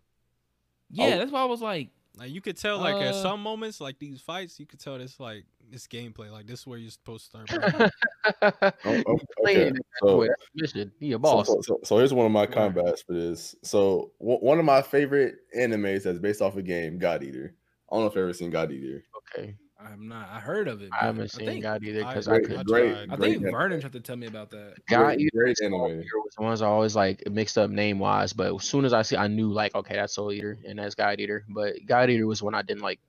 [0.90, 1.18] Yeah, Oh.
[1.18, 3.98] that's why I was like, Like you could tell, like at Uh, some moments, like
[3.98, 6.30] these fights, you could tell this like this gameplay.
[6.30, 7.92] Like this is where you're supposed to start.
[8.40, 8.72] playing.
[8.84, 10.92] Oh, oh, okay, so- way, that's the mission.
[11.00, 11.48] He a boss.
[11.48, 13.56] so, so, so here's one of my combats for this.
[13.64, 17.54] So w- one of my favorite animes that's based off a game, God Eater.
[17.90, 19.02] I don't know if you've ever seen God Eater.
[19.36, 20.28] Okay, I'm not.
[20.30, 20.90] I heard of it.
[20.98, 22.66] I haven't seen think, God Eater because I, Great, could.
[22.66, 23.12] great, tried.
[23.12, 23.52] I great think anime.
[23.52, 24.74] Vernon tried to tell me about that.
[24.88, 25.98] God Great- Eater great and Soul anime.
[25.98, 29.02] Was the ones I always like mixed up name wise, but as soon as I
[29.02, 31.44] see, I knew like okay, that's Soul Eater and that's God Eater.
[31.48, 33.00] But God Eater was one I didn't like,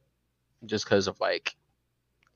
[0.65, 1.55] just because of like,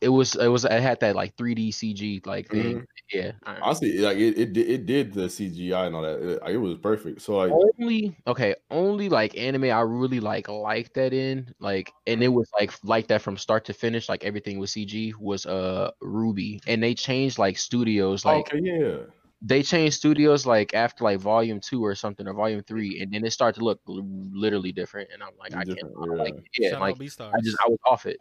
[0.02, 2.80] it was it was it had that like 3D CG like thing.
[2.80, 2.86] Mhm.
[3.12, 6.20] Yeah, I- Honestly, like it, it, did- it did the CGI and all that.
[6.22, 7.22] It, it was perfect.
[7.22, 12.22] So like, only okay, only like anime I really like liked that in like, and
[12.24, 14.08] it was like like that from start to finish.
[14.10, 18.54] Like everything was CG was uh RWBY, and they changed like studios like.
[18.54, 18.98] okay, yeah.
[19.42, 23.26] they changed studios like after like volume two or something or volume three, and then
[23.26, 25.10] it started to look l- literally different.
[25.14, 26.40] And I'm like, I can't, Different, I don't like, yeah.
[26.40, 26.46] it.
[26.60, 27.34] yeah, Shout like Beastars.
[27.34, 28.18] I just I was off it.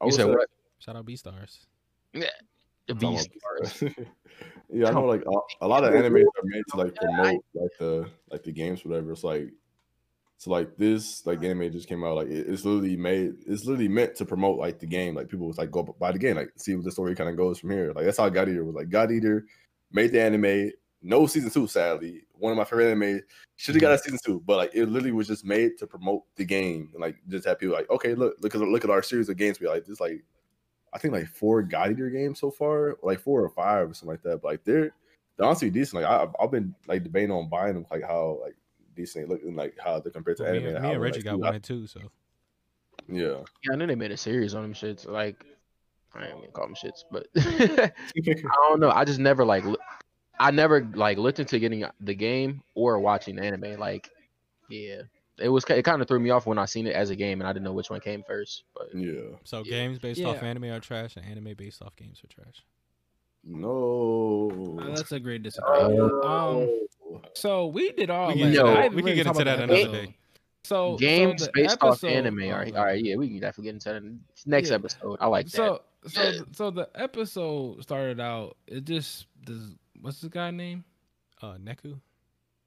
[0.00, 0.48] I You said say- what?
[0.84, 1.66] Shout out Beastars.
[2.12, 2.26] The
[2.94, 3.28] Talking beast.
[3.28, 4.06] about Beastars.
[4.72, 5.04] yeah, I know.
[5.06, 8.52] Like a, a lot of animes are made to like promote like the like the
[8.52, 9.12] games, whatever.
[9.12, 9.48] It's like
[10.36, 12.16] so like this like anime just came out.
[12.16, 13.34] Like it- it's literally made.
[13.46, 15.14] It's literally meant to promote like the game.
[15.14, 17.36] Like people was like go buy the game, like see what the story kind of
[17.36, 17.92] goes from here.
[17.94, 18.74] Like that's how God Eater was.
[18.74, 19.46] Like God Eater
[19.92, 20.70] made the anime.
[21.06, 22.22] No season two, sadly.
[22.32, 23.20] One of my favorite anime
[23.56, 26.22] should have got a season two, but like it literally was just made to promote
[26.36, 29.02] the game and like just have people like, okay, look, look at look at our
[29.02, 29.60] series of games.
[29.60, 30.22] We like this like
[30.94, 34.10] I think like four God Eater games so far, like four or five or something
[34.14, 34.40] like that.
[34.42, 34.92] But like they're
[35.36, 36.02] they're honestly decent.
[36.02, 38.54] Like I, I've been like debating on buying them, like how like
[38.94, 40.76] decent they look and like how they're compared to Well, me, anime.
[40.76, 41.86] and- me and Reggie like, got two- one too.
[41.88, 42.00] So
[43.08, 43.40] Yeah.
[43.64, 45.08] Yeah, I know they made a series on them shits.
[45.08, 45.44] Like
[46.14, 48.90] I ain't gonna call them shits, but I don't know.
[48.90, 49.76] I just never like loo-
[50.38, 53.78] I never like looked into getting the game or watching the anime.
[53.80, 54.10] Like,
[54.68, 55.02] yeah,
[55.38, 57.40] it was it kind of threw me off when I seen it as a game
[57.40, 58.64] and I didn't know which one came first.
[58.74, 59.20] But yeah.
[59.44, 59.70] so Yeah.
[59.70, 62.62] games based off anime are trash, and anime based off games are trash.
[63.64, 64.78] No.
[64.80, 66.24] Uh, that's a great disagreement.
[66.24, 66.80] um,
[67.34, 68.28] so we did all.
[68.34, 69.92] We like, can- no, didn't we can get talk into that another episode.
[69.92, 70.16] day.
[70.64, 72.40] So games so the based off anime.
[72.44, 74.76] oh, All right, all right, yeah, we can definitely get into that in next Yeah.
[74.76, 75.18] episode.
[75.20, 75.52] I like that.
[75.52, 78.56] So so so the episode started out.
[78.66, 79.74] It just does.
[80.00, 80.84] What's this guy name?
[81.42, 82.00] Uh, Neku.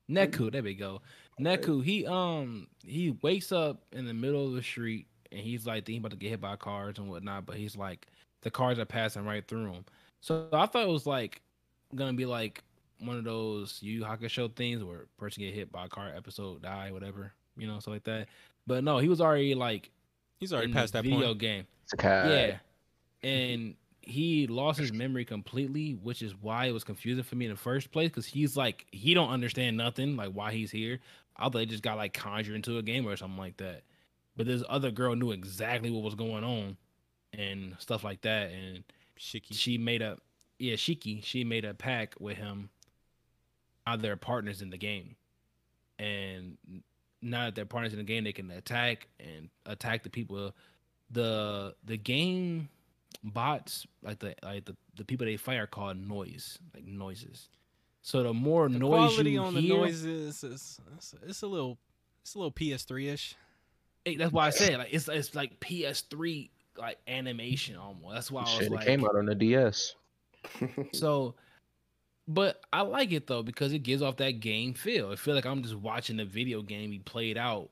[0.09, 0.51] Neku.
[0.51, 1.01] There we go.
[1.39, 1.83] Neku.
[1.83, 5.99] He um he wakes up in the middle of the street and he's like thinking
[5.99, 8.07] about to get hit by cars and whatnot, but he's like
[8.41, 9.85] the cars are passing right through him.
[10.21, 11.41] So I thought it was like
[11.95, 12.63] gonna be like
[12.99, 16.11] one of those Yu Yu Hakusho things where a person get hit by a car,
[16.15, 18.27] episode die, whatever, you know, stuff like that.
[18.65, 19.91] But no, he was already like
[20.39, 21.39] He's already in past the that video point.
[21.39, 21.67] game.
[21.85, 22.59] Sakai.
[23.23, 23.29] Yeah.
[23.29, 27.51] And he lost his memory completely, which is why it was confusing for me in
[27.51, 28.09] the first place.
[28.09, 30.99] Because he's like, he don't understand nothing, like why he's here.
[31.37, 33.83] I thought they just got like conjured into a game or something like that.
[34.35, 36.77] But this other girl knew exactly what was going on
[37.33, 38.51] and stuff like that.
[38.51, 38.83] And
[39.19, 39.53] Shiki.
[39.53, 40.17] she made a,
[40.59, 42.69] yeah, Shiki, she made a pact with him.
[43.85, 45.15] Now they're partners in the game.
[45.97, 46.57] And
[47.21, 50.53] now that they're partners in the game, they can attack and attack the people
[51.11, 52.69] the the game
[53.23, 57.49] bots like the like the, the people they fight are called noise like noises
[58.07, 61.47] so the more The noise quality you on hear, the noises is it's, it's a
[61.47, 61.77] little
[62.21, 63.35] it's a little PS3 ish.
[64.17, 68.43] that's why i said like it's it's like ps3 like animation almost that's why i
[68.45, 69.95] was Shit, like it came out on the DS.
[70.93, 71.35] so
[72.29, 75.45] but i like it though because it gives off that game feel i feel like
[75.45, 77.69] i'm just watching a video game be played out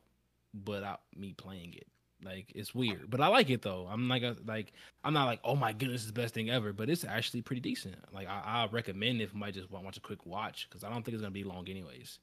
[0.53, 1.87] but out me playing it
[2.25, 3.87] Like it's weird, but I like it though.
[3.89, 4.73] I'm like a, like
[5.03, 7.61] I'm not like oh my goodness, it's the best thing ever, but it's actually pretty
[7.61, 7.95] decent.
[8.11, 10.89] Like I, I recommend if you might just want watch a quick watch because I
[10.89, 12.19] don't think it's gonna be long anyways.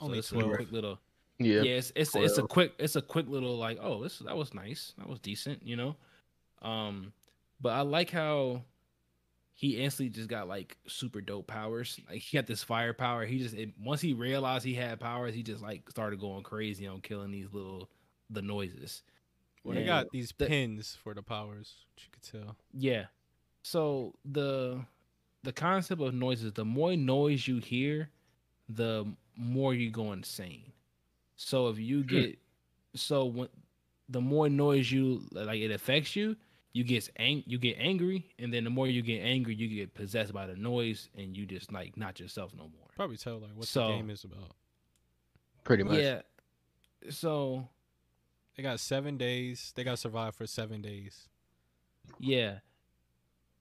[0.00, 0.98] So Only it's a quick little
[1.38, 1.62] Yeah.
[1.62, 4.54] yeah, it's it's, it's a quick it's a quick little like oh this that was
[4.54, 5.96] nice that was decent you know,
[6.62, 7.12] um,
[7.60, 8.62] but I like how
[9.56, 11.98] he instantly just got like super dope powers.
[12.10, 13.24] Like he got this firepower.
[13.24, 16.86] He just it, once he realized he had powers, he just like started going crazy
[16.86, 17.88] on killing these little
[18.28, 19.02] the noises.
[19.66, 22.56] Well, they got these the- pins for the powers, which you could tell.
[22.72, 23.06] Yeah.
[23.62, 24.84] So the
[25.42, 28.10] the concept of noises, the more noise you hear,
[28.68, 29.06] the
[29.36, 30.72] more you go insane.
[31.36, 32.06] So if you hmm.
[32.06, 32.38] get
[32.94, 33.48] so when
[34.08, 36.36] the more noise you like it affects you,
[36.72, 39.94] you get ang- you get angry, and then the more you get angry, you get
[39.94, 42.88] possessed by the noise, and you just like not yourself no more.
[42.94, 44.54] Probably tell like what So- the game is about.
[45.64, 45.98] Pretty much.
[45.98, 46.22] Yeah.
[47.10, 47.68] So
[48.56, 49.72] They got seven days.
[49.76, 51.28] They got to survive for seven days.
[52.18, 52.58] Yeah.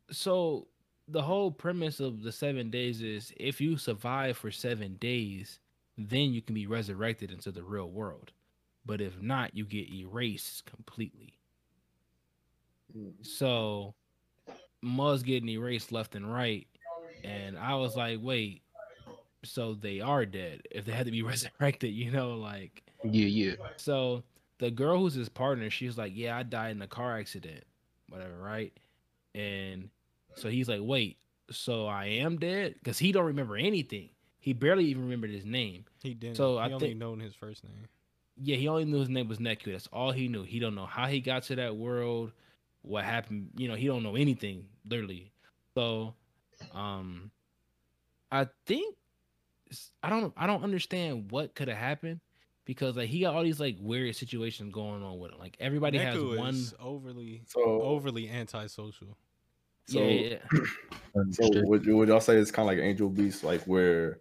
[0.09, 0.67] So
[1.07, 5.59] the whole premise of the seven days is if you survive for seven days,
[5.97, 8.31] then you can be resurrected into the real world.
[8.85, 11.33] But if not, you get erased completely.
[13.21, 13.93] So
[14.83, 16.67] Muzz getting erased left and right.
[17.23, 18.61] And I was like, wait,
[19.43, 23.53] so they are dead if they had to be resurrected, you know, like Yeah, yeah.
[23.77, 24.23] so
[24.59, 27.63] the girl who's his partner, she's like, "Yeah, I died in a car accident,
[28.09, 28.73] whatever, right?"
[29.33, 29.89] And
[30.35, 31.17] so he's like, "Wait,
[31.51, 34.09] so I am dead?" Because he don't remember anything.
[34.39, 35.85] He barely even remembered his name.
[36.03, 36.37] He didn't.
[36.37, 37.87] So he I only think- known his first name.
[38.37, 39.71] Yeah, he only knew his name was Neku.
[39.71, 40.43] That's all he knew.
[40.43, 42.33] He don't know how he got to that world,
[42.81, 43.51] what happened.
[43.55, 45.31] You know, he don't know anything literally.
[45.73, 46.15] So,
[46.73, 47.31] um,
[48.31, 48.95] I think
[50.03, 52.19] I don't I don't understand what could have happened
[52.65, 55.39] because like he got all these like weird situations going on with him.
[55.39, 56.61] Like everybody has one.
[56.79, 59.17] overly So, overly antisocial.
[59.87, 61.23] so, yeah, yeah, yeah.
[61.31, 64.19] so would, would y'all say it's kind of like Angel Beats, like where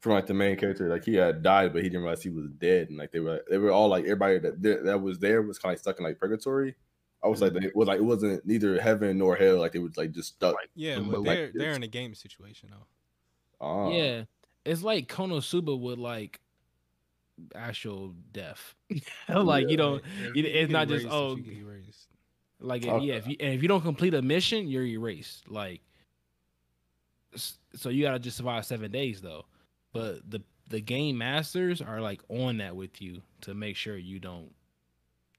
[0.00, 2.50] from like the main character, like he had died, but he didn't realize he was
[2.58, 5.42] dead, and like they were, they were all like everybody that that that was there
[5.42, 6.76] was kind of stuck in like purgatory.
[7.22, 9.96] I was like, it was like it wasn't neither heaven nor hell, like they was
[9.96, 10.54] like just stuck.
[10.76, 12.86] Yeah, But but they're they're in a game situation though.
[13.60, 13.90] Ah.
[13.90, 14.24] yeah.
[14.64, 16.40] It's like Konosuba would like
[17.54, 18.74] actual death.
[19.28, 21.82] like you don't Yeah, you- you it's get not just, erased if oh, you.
[22.60, 23.04] Like if- Okay.
[23.06, 25.48] yeah, if you and if you don't complete a mission, you're erased.
[25.50, 25.80] Like
[27.74, 29.44] so you gotta just survive seven days though.
[29.92, 34.18] But the the game masters are like on that with you to make sure you
[34.18, 34.50] don't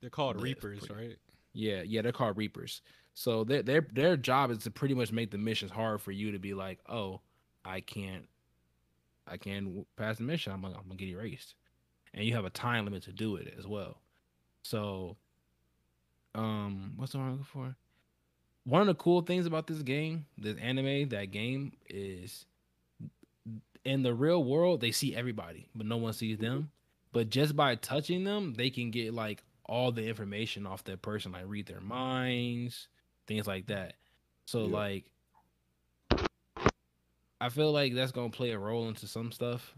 [0.01, 1.17] They're called live Reapers, pretty- right?
[1.53, 2.81] yeah, yeah, they're called reapers.
[3.15, 6.31] So their their their job is to pretty much make the missions hard for you
[6.31, 7.21] to be like, oh,
[7.65, 8.25] I can't
[9.27, 10.53] I can't pass the mission.
[10.53, 11.55] I'm gonna, I'm gonna get erased.
[12.13, 14.01] And you have a time limit to do it as well.
[14.63, 15.17] So
[16.35, 17.75] um what's the one I'm looking for?
[18.65, 22.45] One of the cool things about this game, this anime, that game is
[23.85, 26.71] in the real world, they see everybody, but no one sees them.
[27.11, 31.31] But just by touching them, they can get like all the information off that person,
[31.31, 32.87] like read their minds,
[33.27, 33.93] things like that.
[34.45, 34.77] So Yeah.
[34.77, 35.05] like
[37.41, 39.75] I feel like that's gonna play a role into some stuff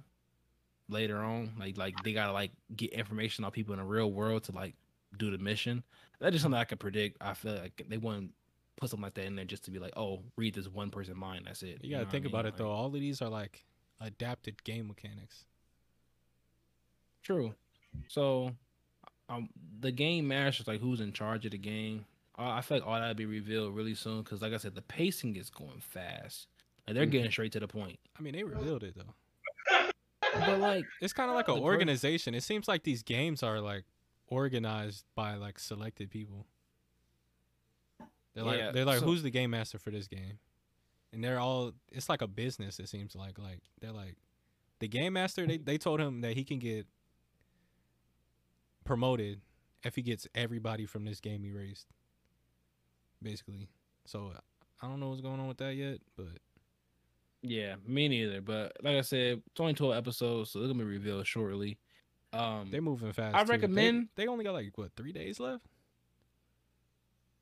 [0.91, 1.51] later on.
[1.59, 4.75] Like like they gotta like get information on people in the real world to like
[5.17, 5.83] do the mission.
[6.19, 7.17] That's just something I can predict.
[7.21, 8.31] I feel like they wouldn't
[8.77, 11.17] put something like that in there just to be like, oh, read this one person
[11.17, 11.45] mind.
[11.47, 11.79] That's it.
[11.83, 12.31] You gotta what I think mean?
[12.33, 12.69] about it Like- though.
[12.69, 13.65] All of these are like
[13.99, 15.45] adapted game mechanics.
[17.23, 17.53] True.
[18.07, 18.55] So,
[19.29, 22.05] um, the game masters, like who's in charge of the game,
[22.37, 24.23] uh, I feel like all that'll be revealed really soon.
[24.23, 26.47] Because, like I said, the pacing is going fast.
[26.87, 27.11] Like they're Mhm.
[27.11, 27.99] getting straight to the point.
[28.17, 29.13] I mean, they revealed it though.
[30.33, 32.33] But like, It's kind of like an The per- organization.
[32.35, 33.83] It seems like these games are like
[34.27, 36.45] organized by like selected people.
[38.33, 40.39] They're like Yeah, they're like so- who's the game master for this game?
[41.13, 44.15] And they're all it's like a business it seems like like they're like
[44.79, 46.87] the game master they they told him that he can get
[48.85, 49.41] promoted
[49.83, 51.87] if he gets everybody from this game erased.
[53.21, 53.67] Basically.
[54.05, 54.31] So
[54.81, 56.39] I don't know what's going on with that yet, but
[57.41, 58.41] yeah, me neither.
[58.41, 61.77] But like I said, it's only twelve episodes, so they're gonna be revealed shortly.
[62.33, 63.35] Um, they're moving fast.
[63.35, 63.45] I too.
[63.47, 65.65] They- recommend- they, only got like what three days left.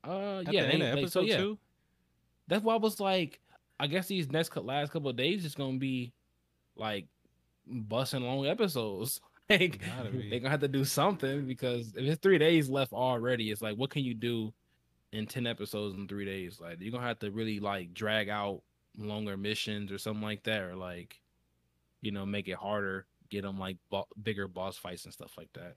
[0.08, 1.58] uh, At yeah, the end they- of like, so episode yeah, two.
[2.48, 3.40] that's why I was like,
[3.80, 6.12] I guess these next last couple of days is gonna be
[6.76, 7.08] like
[7.68, 9.22] busting long episodes.
[9.50, 9.82] like
[10.30, 13.76] they're gonna have to do something because if it's three days left already, it's like
[13.78, 14.54] what can you do
[15.12, 16.60] in ten episodes in three days?
[16.62, 18.62] Like you're gonna have to really like drag out
[18.98, 21.20] longer missions or something like that, or like
[22.02, 25.52] you know make it harder, get them like bo- bigger boss fights and stuff like
[25.54, 25.76] that.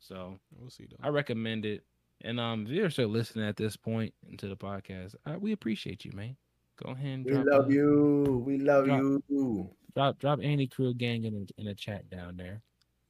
[0.00, 0.96] So We'll see Though.
[1.02, 1.82] I recommend it.
[2.22, 6.04] And um, if you're still listening at this point into the podcast, uh, we appreciate
[6.04, 6.36] you, man.
[6.84, 8.42] Go ahead and We love a- you.
[8.46, 9.70] We love drop- you.
[9.94, 12.62] drop drop any crew gang in the, in the chat down there.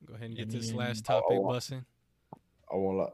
[0.07, 1.85] Go ahead and get And this then- last Oh, topic oh, bussing.
[2.70, 3.09] I won't lie.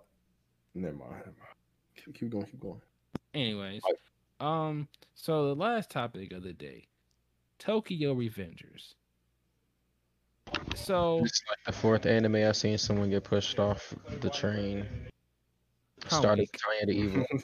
[0.74, 1.10] Never mind.
[1.12, 1.54] Never mind.
[1.96, 2.46] Keep, keep going.
[2.46, 2.80] Keep going.
[3.32, 3.94] Anyways, Right.
[4.40, 6.86] Um, so the last topic of the day,
[7.58, 8.94] Tokyo Revengers.
[10.74, 14.86] So It's like the fourth anime I've seen someone get pushed off the train.
[16.08, 16.58] Started weak.
[16.62, 17.26] Tanya the Evil.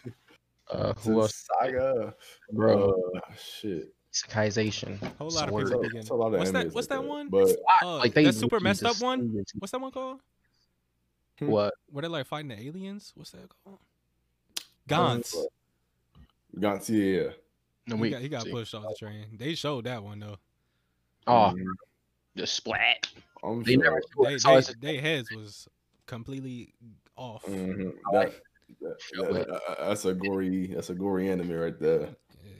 [0.73, 1.49] Uh, It's who else?
[1.61, 2.15] Saga.
[2.53, 3.93] Bro, Uh, shit.
[4.15, 4.99] Isekaiization.
[5.19, 5.97] Whole lot of people It's a, begin.
[5.99, 6.67] it's a lot of What's that?
[6.69, 7.29] animes What's that one?
[7.29, 9.31] But Uh, Like they that super messed up one.
[9.31, 10.21] serious- What's that one called?
[11.41, 11.75] What?
[11.89, 13.11] Where they like fighting the aliens?
[13.17, 13.81] What's that called?
[14.93, 15.19] uh,
[16.57, 16.89] Gantz.
[16.89, 17.33] Gantz, yeah.
[17.87, 19.27] No, He got, he got pushed off the train.
[19.37, 20.37] They showed that one though.
[21.27, 21.65] Oh, Mhm.
[22.35, 23.09] the splat.
[23.43, 23.83] I'm They sure.
[23.85, 25.67] never They, saw they, they heads was
[26.07, 26.75] completely
[27.17, 27.45] off.
[27.47, 27.93] Mhm.
[28.13, 28.43] That, like
[28.81, 30.69] that- that- uh, that's a gory.
[30.69, 32.15] That's a gory anime right there.
[32.45, 32.53] Yeah,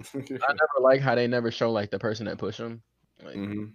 [0.00, 0.36] definitely.
[0.48, 2.82] I never like how they never show like the person that pushed them.
[3.22, 3.72] Like, Mhm.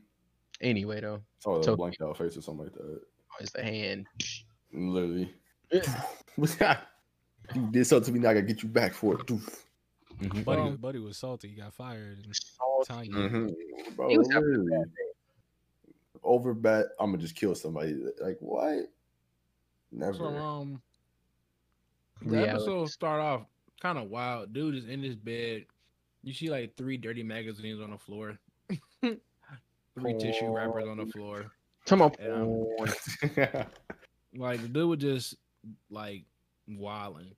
[0.61, 3.01] Anyway, though, It's always a So- blanked out face or something like that.
[3.41, 4.07] it's the hand.
[4.71, 5.33] Literally.
[7.49, 7.61] Yeah.
[7.61, 9.25] you did something to me, now I gotta get you back for it.
[9.27, 9.63] Doof.
[10.19, 10.45] Mhm.
[10.45, 11.49] Buddy, Um, Buddy was salty.
[11.49, 12.19] He got fired.
[12.25, 13.09] And Salty.
[13.11, 13.29] Tanya.
[13.29, 13.95] Mhm.
[13.95, 14.85] Bro, He was having literally.
[16.23, 17.95] Over bet, I'm gonna just kill somebody.
[18.21, 18.89] Like what?
[19.91, 20.13] Never.
[20.13, 20.81] So um,
[22.21, 22.49] the Reality.
[22.51, 23.45] episode start off
[23.81, 24.53] kind of wild.
[24.53, 25.65] Dude is in his bed.
[26.23, 28.39] You see like three dirty magazines on the floor,
[29.01, 31.51] three tissue wrappers on the floor.
[31.85, 32.13] Come on.
[32.17, 32.37] Yeah.
[33.35, 33.67] porn.
[34.35, 35.35] Like the dude was just
[35.89, 36.23] like
[36.77, 37.35] wilding.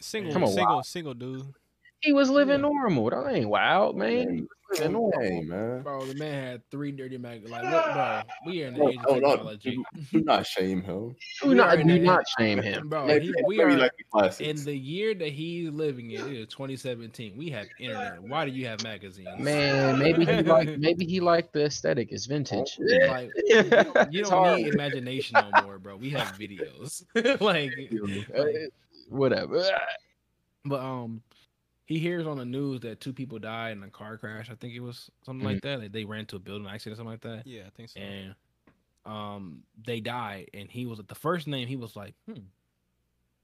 [0.00, 0.82] Single, Come on, single, wow.
[0.82, 1.54] single dude.
[2.00, 2.68] He was living Yeah.
[2.68, 3.10] normal.
[3.10, 4.28] That ain't wild, man.
[4.36, 5.12] He was normal.
[5.20, 7.50] Hey man, Bro, the man had three dirty magazines.
[7.50, 9.30] Like, look, bro, we are in the No, age of no, no.
[9.34, 9.78] technology.
[10.12, 11.16] do not shame him.
[11.42, 12.88] Do We not, in do the- not shame him.
[12.88, 13.92] Bro, he, we very are like
[14.38, 16.20] the in the year that he's living in.
[16.20, 17.36] It is 2017.
[17.36, 18.22] We have internet.
[18.22, 19.28] Why do you have magazines?
[19.40, 22.12] Man, maybe he like maybe he liked the aesthetic.
[22.12, 22.78] It's vintage.
[23.08, 24.58] Like, you don't, you It's don't hard.
[24.60, 25.96] need imagination no more, bro.
[25.96, 27.02] We have videos.
[27.40, 27.72] like,
[28.36, 28.70] like,
[29.08, 29.64] whatever.
[30.64, 31.22] but um,
[31.88, 34.50] he hears on the news that two people died in a car crash.
[34.50, 35.80] I think it was something like that.
[35.80, 37.46] Like they ran into a building accident, or something like that.
[37.46, 38.00] Yeah, I think so.
[38.00, 38.34] and
[39.06, 42.40] um they died and he was at the first name he was like hmm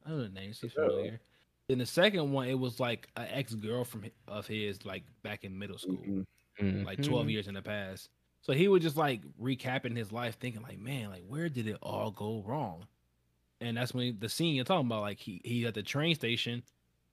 [0.05, 1.21] I know the name seems familiar
[1.69, 5.59] then the second one it was like an ex-girl from of his like back in
[5.59, 6.13] middle school
[6.61, 6.85] Mhm.
[6.85, 8.11] like 12 years in the past
[8.43, 11.79] so he was just like recapping his life thinking like man like where did it
[11.83, 12.87] all go wrong
[13.61, 16.63] and that's when the scene you're talking about like he he's at the train station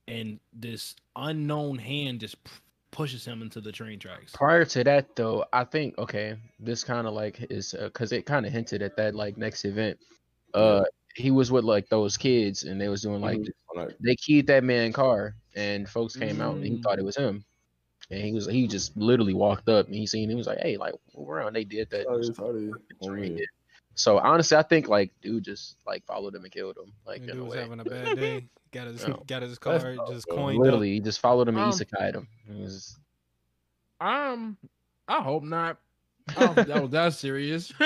[0.07, 2.51] and this unknown hand just p-
[2.91, 7.07] pushes him into the train tracks Prior to that, though, I think okay, this kind
[7.07, 9.97] of like is because it kind of hinted at that like next event.
[10.53, 10.83] Uh,
[11.15, 13.95] he was with like those kids, and they was doing like Mhm.
[14.01, 16.83] They keyed that man car, and folks came out and he Mm.
[16.83, 17.45] thought it was him,
[18.09, 20.75] and he was he just literally walked up and he seen he was like, hey,
[20.77, 22.03] like around they did that.
[22.35, 22.71] sorry,
[23.01, 23.29] sorry.
[23.31, 23.45] Oh, yeah.
[23.95, 27.29] So honestly, I think like dude just like followed him and killed him, like Like,
[27.29, 27.61] in dude a was way.
[27.61, 28.47] having a bad day.
[28.71, 29.21] Got his No.
[29.27, 30.35] got his card, not just good.
[30.35, 32.27] coined Literally, he just followed him and Um, isekai'd him.
[32.49, 32.97] It was-
[33.99, 34.57] Um,
[35.07, 35.77] I hope not.
[36.29, 37.71] I don't that was that serious.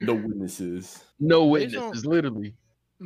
[0.00, 1.04] No witnesses.
[1.18, 2.54] no Based on- witnesses, literally.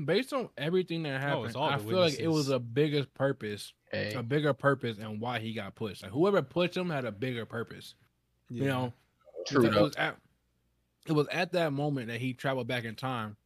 [0.04, 2.58] Based on everything that Oh, happened, it's all I the feel like it was a
[2.58, 6.02] bigger purpose, Hey, a bigger purpose, and why he got pushed.
[6.02, 7.94] Like whoever pushed him had a bigger purpose.
[8.50, 8.56] up.
[8.56, 8.92] You know,
[9.46, 10.16] true it was at
[11.06, 13.36] it was at that moment that he traveled back in time.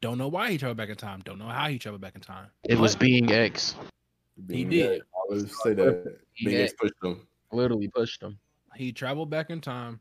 [0.00, 1.20] Don't know why he traveled back in time.
[1.24, 2.48] Don't know how he traveled back in time.
[2.64, 3.74] It was being X.
[4.46, 5.00] Being did.
[5.02, 7.26] I would say that He being X pushed them.
[7.52, 8.38] literally pushed him.
[8.74, 10.00] he traveled back in time,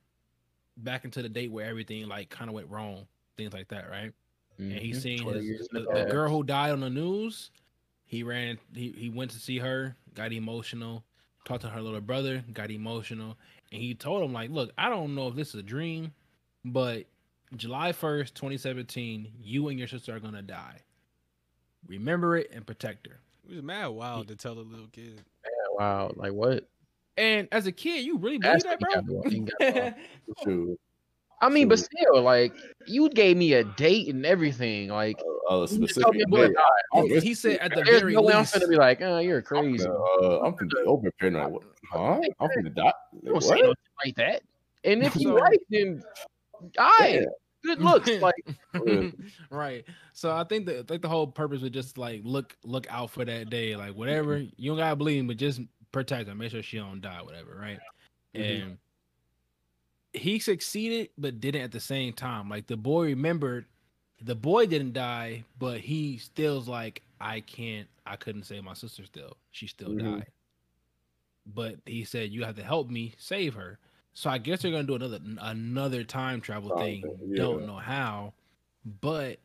[0.78, 4.12] back into the date where everything like kind of went wrong, things like that, right?
[4.58, 5.02] and he Mhm.
[5.02, 7.52] seen his, the, the the girl who died on the news.
[8.06, 8.58] He ran.
[8.74, 9.96] He, he went to see her.
[10.14, 11.04] Got emotional.
[11.43, 12.43] Talked to her little brother.
[12.54, 13.38] Got emotional,
[13.72, 16.14] and he told him like, "Look, I don't know if this is a dream,
[16.64, 17.06] but
[17.58, 20.78] July first, twenty seventeen, you and your sister are gonna die.
[21.88, 25.22] Remember it and protect her." It was mad wild to tell a little kid.
[25.43, 26.68] Yeah, wow, like what?
[27.18, 29.22] And as a kid, you really believe That's that, what got bro?
[29.24, 29.49] wrong.
[29.60, 30.76] Got wrong.
[31.41, 32.53] I mean, but still, like
[32.88, 34.89] you gave me a date and everything.
[34.89, 35.18] Like
[35.49, 36.56] Uh, a you just specific told me a boy date.
[36.56, 36.99] died.
[36.99, 39.20] I'm he, he said at the There's very no way I'm gonna be like, oh,
[39.20, 39.86] you're I'm crazy.
[39.86, 41.51] gonna, uh, I'm gonna be over paranoid.
[41.51, 41.64] What?
[41.91, 42.20] Huh?
[42.39, 42.91] I'm gonna die.
[43.22, 43.64] You don't Like, say what?
[43.64, 43.76] nothing
[44.06, 44.41] like that.
[44.86, 46.03] And if you So- right, then
[46.80, 47.26] I Yeah.
[47.66, 48.09] Good looks.
[48.22, 48.45] Like
[49.49, 49.84] right.
[50.13, 53.11] So I think that I think the whole purpose was just like look look out
[53.11, 53.76] for that day.
[53.76, 55.61] Like whatever you don't gotta believe, but just
[55.91, 56.36] protect her.
[56.36, 57.22] Make sure she don't die.
[57.22, 57.55] Whatever.
[57.59, 57.80] Right.
[58.36, 58.63] Mhm.
[58.63, 58.78] And
[60.13, 62.49] he succeeded but didn't at the same time.
[62.49, 63.66] Like the boy remembered
[64.22, 69.05] the boy didn't die, but he still's like, I can't I couldn't save my sister
[69.05, 69.36] still.
[69.51, 70.18] She still Mhm.
[70.20, 70.28] died.
[71.47, 73.78] But he said, You have to help me save her.
[74.16, 77.01] So I guess they're gonna do another another time travel Time thing.
[77.01, 78.34] thing, Don't know how.
[79.01, 79.39] But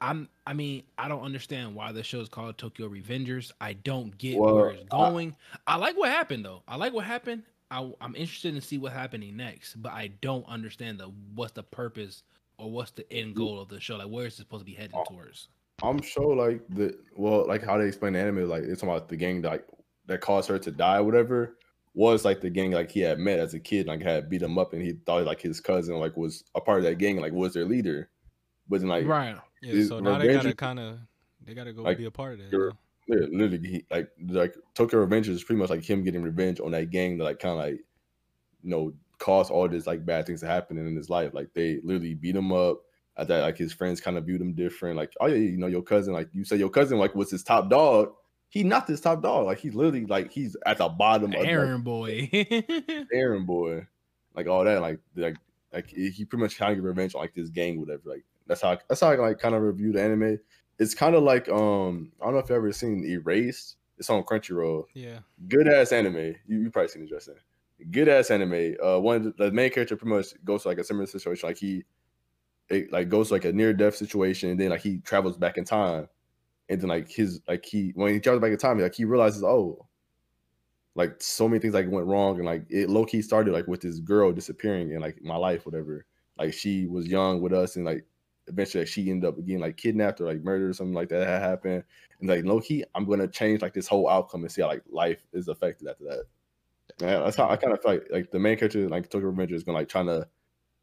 [0.00, 3.52] I'm I mean, I don't understand why the show is called Tokyo Revengers.
[3.60, 5.36] I don't get Well, where it's going.
[5.66, 6.62] I, like what happened though.
[6.66, 7.44] I like what happened.
[7.70, 11.62] I, I'm interested to see what's happening next, but I don't understand the what's the
[11.62, 12.24] purpose
[12.58, 13.96] or what's the end goal of the show.
[13.96, 15.48] Like where is it supposed to be heading Oh, towards?
[15.80, 19.16] I'm sure like the well, like how they explain the anime, like it's about the
[19.16, 19.68] gang that like
[20.06, 21.56] that caused her to die, or whatever,
[21.94, 24.58] was like the gang like he had met as a kid, like had beat him
[24.58, 27.32] up, and he thought like his cousin like was a part of that gang, like
[27.32, 28.08] was their leader,
[28.68, 29.36] but then like right.
[29.60, 30.98] Yeah, so now they gotta kind of
[31.44, 32.72] they gotta go Like, be a part of that.
[33.08, 36.70] Yeah, literally, he, like like Tokyo Revengers is pretty much like him getting revenge on
[36.70, 37.80] that gang that like kind of like
[38.62, 41.32] you know caused all this like bad things to happen in his life.
[41.34, 42.80] Like they literally beat him up.
[43.18, 44.96] At that, like his friends kind of viewed him different.
[44.96, 46.14] Like, oh yeah, you know your cousin.
[46.14, 48.14] Like you said, your cousin like was his top dog.
[48.52, 49.46] He not his top dog.
[49.46, 52.28] Like he's literally like he's at the bottom of Aaron boy.
[53.10, 53.86] Aaron boy,
[54.34, 54.82] like all that.
[54.82, 55.36] Like like
[55.72, 58.02] like he pretty much kind of get revenge on like this gang, whatever.
[58.04, 60.38] Like that's how that's how I like kind of review the anime.
[60.78, 63.76] It's kind of like um I don't know if you ever seen Erased.
[63.96, 64.84] It's on Crunchyroll.
[64.92, 66.34] Yeah, Good ass anime.
[66.46, 67.36] You you probably seen it, Justin.
[67.90, 68.76] Good ass anime.
[68.84, 71.48] Uh, one the, the main character pretty much goes to like a similar situation.
[71.48, 71.84] Like he,
[72.68, 75.56] it like goes to like a near death situation, and then like he travels back
[75.56, 76.06] in time,
[76.68, 79.42] and then like his like he when he travels back in time, like he realizes
[79.42, 79.86] oh,
[80.94, 83.80] like so many things like went wrong, and like it low key started like with
[83.80, 86.06] this girl disappearing and like my life, whatever.
[86.38, 88.06] Like she was young with us, and like
[88.48, 91.26] eventually like, she ended up getting like kidnapped or like murdered or something like that
[91.26, 91.84] had happened.
[92.20, 94.82] And like low key, I'm gonna change like this whole outcome and see how like
[94.90, 96.24] life is affected after that.
[97.00, 99.54] Yeah, that's how I kind of feel like like the main character like Tokyo Revenger
[99.54, 100.28] is gonna like trying to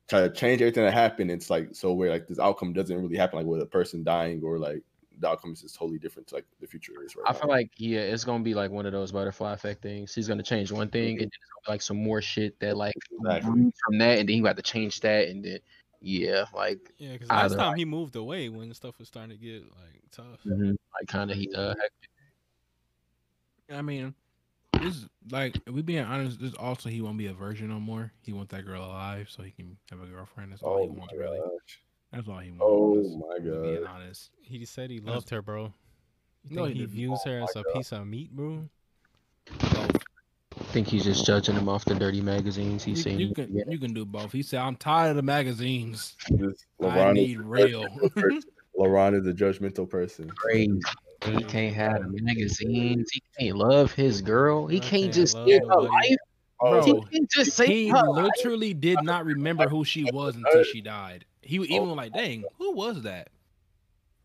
[0.08, 1.32] try to change everything that happened.
[1.32, 4.42] It's like so where like this outcome doesn't really happen like with a person dying
[4.44, 4.82] or like
[5.20, 7.40] the outcome is just totally different to like the future is right I now.
[7.40, 10.14] feel like yeah, it's gonna be like one of those butterfly effect things.
[10.14, 12.78] He's gonna change one thing, and then it's gonna be like some more shit that
[12.78, 13.72] like Exactly.
[13.86, 15.60] from that, and then he got to change that, and then
[16.02, 17.14] yeah, like yeah.
[17.14, 20.40] Because last Either time he moved away when stuff was starting to get like tough.
[20.46, 21.74] like kind of he uh
[23.72, 24.16] I mean,
[24.82, 28.12] this like if we being honest, this also he won't be a virgin no more.
[28.22, 30.52] He wants that girl alive so he can have a girlfriend.
[30.54, 31.38] That's all oh he wants, really.
[31.40, 31.82] gosh.
[32.12, 32.62] That's all he wants.
[32.64, 33.64] Oh That's- my god!
[33.64, 34.32] Being honest.
[34.42, 35.74] He just said he loved her, bro.
[36.46, 37.74] You No, think he he views Oh her my as a God.
[37.76, 38.68] piece of meat, bro?
[39.60, 40.04] Both.
[40.72, 43.20] think he's just judging him off the dirty magazines he's You, seen.
[43.20, 43.64] you can Yeah.
[43.68, 44.32] you can do both.
[44.32, 46.16] He said, "I'm tired of the magazines.
[46.30, 48.50] This I need real." judgmental person.
[48.78, 50.30] LeBron is a judgmental person.
[50.30, 50.80] Crazy.
[51.26, 53.10] He can't have the magazines.
[53.12, 54.68] He can't love his girl.
[54.68, 56.16] He can't can't just love save her life.
[56.62, 58.32] Oh, Bro, He can't just save he her life.
[58.38, 61.26] literally did not remember who she was until she died.
[61.42, 61.62] He oh.
[61.62, 63.30] was even like, "Dang, who was that?"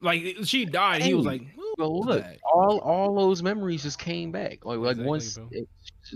[0.01, 3.83] Like she died, he was like, "Who But was look, that?" all all those memories
[3.83, 4.65] just came back.
[4.65, 5.49] Like like Exactly, once, bro.
[5.51, 5.69] it,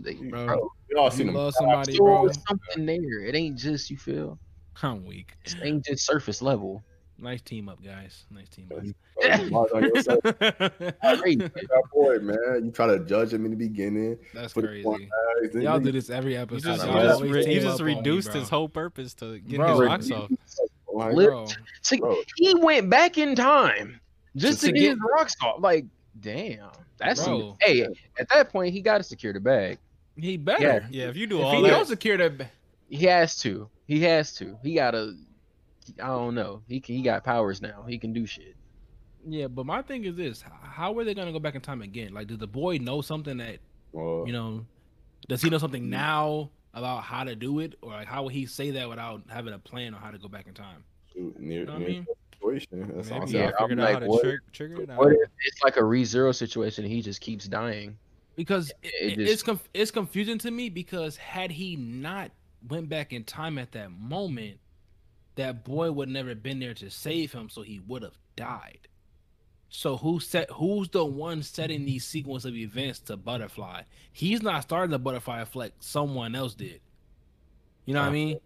[0.05, 1.35] they, Bro, bro, we all You seen him.
[1.35, 2.23] love somebody, still bro.
[2.25, 3.21] was something there.
[3.25, 4.39] It ain't just you feel.
[4.83, 5.33] I'm weak.
[5.45, 6.85] It ain't just surface level.
[7.21, 8.27] Nice team up, guys.
[8.31, 8.85] Nice team up.
[9.25, 11.19] LeBron's on your side.
[11.21, 11.37] Crazy.
[11.39, 12.67] That boy, man.
[12.67, 14.19] You try to judge him in the beginning.
[14.33, 14.87] That's Put it crazy.
[14.87, 14.95] on
[15.43, 16.63] eyes, Y'all you- do this every You episode.
[16.77, 17.01] just, I you know.
[17.03, 19.57] Y'all just, re- team you just up on me, reduced his whole purpose to get
[19.57, 19.81] Bro.
[19.81, 20.31] his rocks off.
[20.99, 21.47] Like, Bro,
[21.83, 22.17] See, Bro.
[22.37, 24.01] he went back in time
[24.37, 25.61] just To to, get, get- his rocks off.
[25.61, 25.87] Like,
[26.21, 27.87] damn, that's some- hey.
[28.19, 29.79] At that point, he got to secure the bag.
[30.17, 30.63] he better.
[30.63, 30.87] Yeah.
[30.91, 32.51] Yeah, if you do If all he that, don't secure that, ba-
[32.89, 33.69] He has to.
[33.87, 34.59] He has to.
[34.63, 35.15] He gotta.
[36.03, 36.63] I don't know.
[36.69, 37.85] He can, he got powers now.
[37.89, 38.55] He can do shit.
[39.27, 39.47] yeah.
[39.47, 42.13] But my thing is this: How are they gonna go back in time again?
[42.13, 43.59] Like, does the boy know something that
[43.93, 44.67] well, you know?
[45.29, 48.47] Does he know something now about how to do it, or like how would he
[48.47, 50.85] say that without having a plan on how to go back in time?
[51.12, 52.07] shoot, near, You know what I mean?
[52.33, 52.93] situation.
[52.95, 53.45] That's maybe saying.
[53.45, 54.91] yeah, I'm figured out how to what- trick, trigger it.
[54.91, 56.85] I What if it's like a Re:Zero situation?
[56.85, 57.97] He just keeps dying.
[58.37, 62.31] Because it, it it's just- conf- it's confusing to me because had he not
[62.68, 64.59] went back in time at that moment,
[65.35, 68.87] that boy would never been there to save him, so he would have died.
[69.71, 73.83] So who set who's the one setting these sequence of events to butterfly?
[74.12, 75.83] He's not starting the butterfly effect.
[75.85, 76.81] Someone else did.
[77.87, 78.41] You know what I Uh, mean?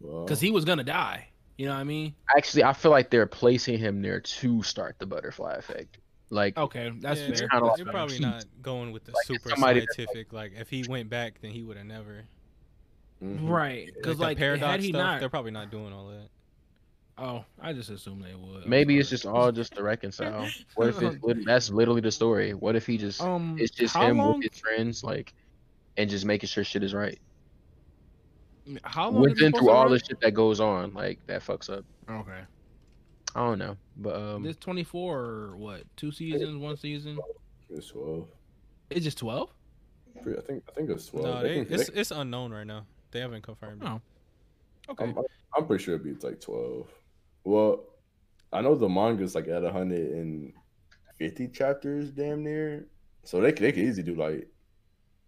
[0.00, 1.28] Well, Because he was gonna die.
[1.58, 2.16] You know what I mean?
[2.36, 5.98] Actually, I feel like they're placing him there to start the butterfly effect.
[6.30, 7.36] Like, Okay, that's yeah, fair.
[7.38, 10.32] They're, kinda like they're probably not going with the Like, super scientific.
[10.32, 12.28] Like, if he went back, then he would have never.
[13.22, 13.48] mhm.
[13.48, 13.92] Right?
[13.94, 16.30] Because Like, like, paradox had he stuff, not, they're probably not doing all that.
[17.18, 18.66] Oh, I just assumed they would.
[18.66, 20.48] Maybe it's just all just to reconcile.
[20.74, 22.52] What if it's lit- that's literally the story?
[22.54, 25.32] What if he just um, it's just him long- with his friends, like,
[25.96, 27.18] and just making sure shit is right?
[28.82, 29.22] How long?
[29.22, 31.70] With is it and supposed through all the shit that goes on, like that fucks
[31.70, 31.84] up.
[32.10, 32.40] Okay.
[33.34, 35.82] I don't know, but um, This 24 or what?
[35.96, 37.18] Two seasons, one season?
[37.68, 38.28] It's twelve.
[38.88, 39.50] It's just 12?
[40.18, 41.26] I think I think it's twelve.
[41.26, 42.86] no, I they, think- it's it's unknown right now.
[43.10, 43.82] They haven't confirmed.
[43.82, 43.88] it.
[43.88, 44.00] Oh.
[44.88, 45.04] Okay.
[45.04, 45.18] I'm,
[45.56, 46.88] I'm pretty sure it'd be like twelve.
[47.46, 47.84] Well,
[48.52, 50.52] I know the manga's like at hundred and
[51.16, 52.88] fifty chapters, damn near.
[53.22, 54.48] So they could- they could easily do like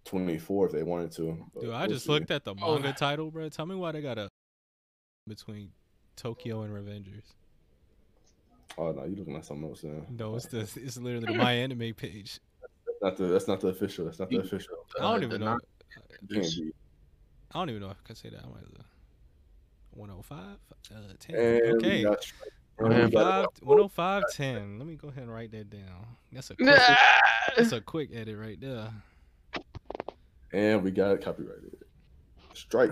[0.05, 1.47] twenty four if they wanted to.
[1.61, 2.11] Dude, I we'll just see.
[2.13, 2.75] looked at the Oh.
[2.75, 3.49] manga title, bro.
[3.49, 4.29] Tell me why they got a
[5.29, 5.71] between
[6.17, 7.35] Tokyo and Revengers.
[8.77, 9.83] Oh no, you looking at something else?
[9.83, 10.05] Then.
[10.11, 12.41] No, it's the it's literally the My Anime page.
[12.87, 14.07] That's not the that's not the official.
[14.07, 14.75] That's not the official.
[14.99, 15.47] I don't uh, even know.
[15.47, 15.61] non-
[16.31, 16.75] It can't.
[17.53, 18.41] I don't even know if I can say that.
[18.45, 18.85] I might as well.
[19.99, 21.35] 105, uh, 10.
[21.37, 22.03] And okay.
[22.05, 22.33] got-
[22.79, 24.79] and we Man, got- 105, 105, 10.
[24.79, 26.07] Let me go ahead and write that down.
[26.33, 26.79] That's a quick,
[27.57, 28.91] that's a quick edit right there.
[30.53, 31.77] And we got it copyrighted.
[32.55, 32.91] Strike.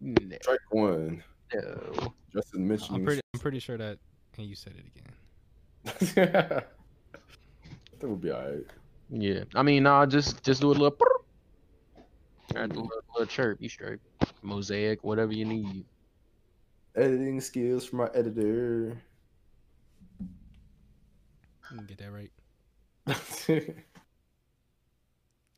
[0.00, 1.22] no, Strike one.
[1.54, 2.14] no.
[2.32, 2.96] Justin mentioned.
[2.96, 3.98] I'm pretty, I'm pretty sure that,
[4.38, 5.06] and you said it again.
[5.86, 6.60] I
[7.98, 8.64] think we'll be alright.
[9.10, 10.96] Yeah, I mean, nah, just just do a little.
[12.56, 13.60] Add a little, little chirp.
[13.60, 13.98] You straight.
[14.42, 15.84] Mosaic, whatever you need.
[16.96, 19.00] Editing skills from our editor.
[20.18, 22.30] You can get that right.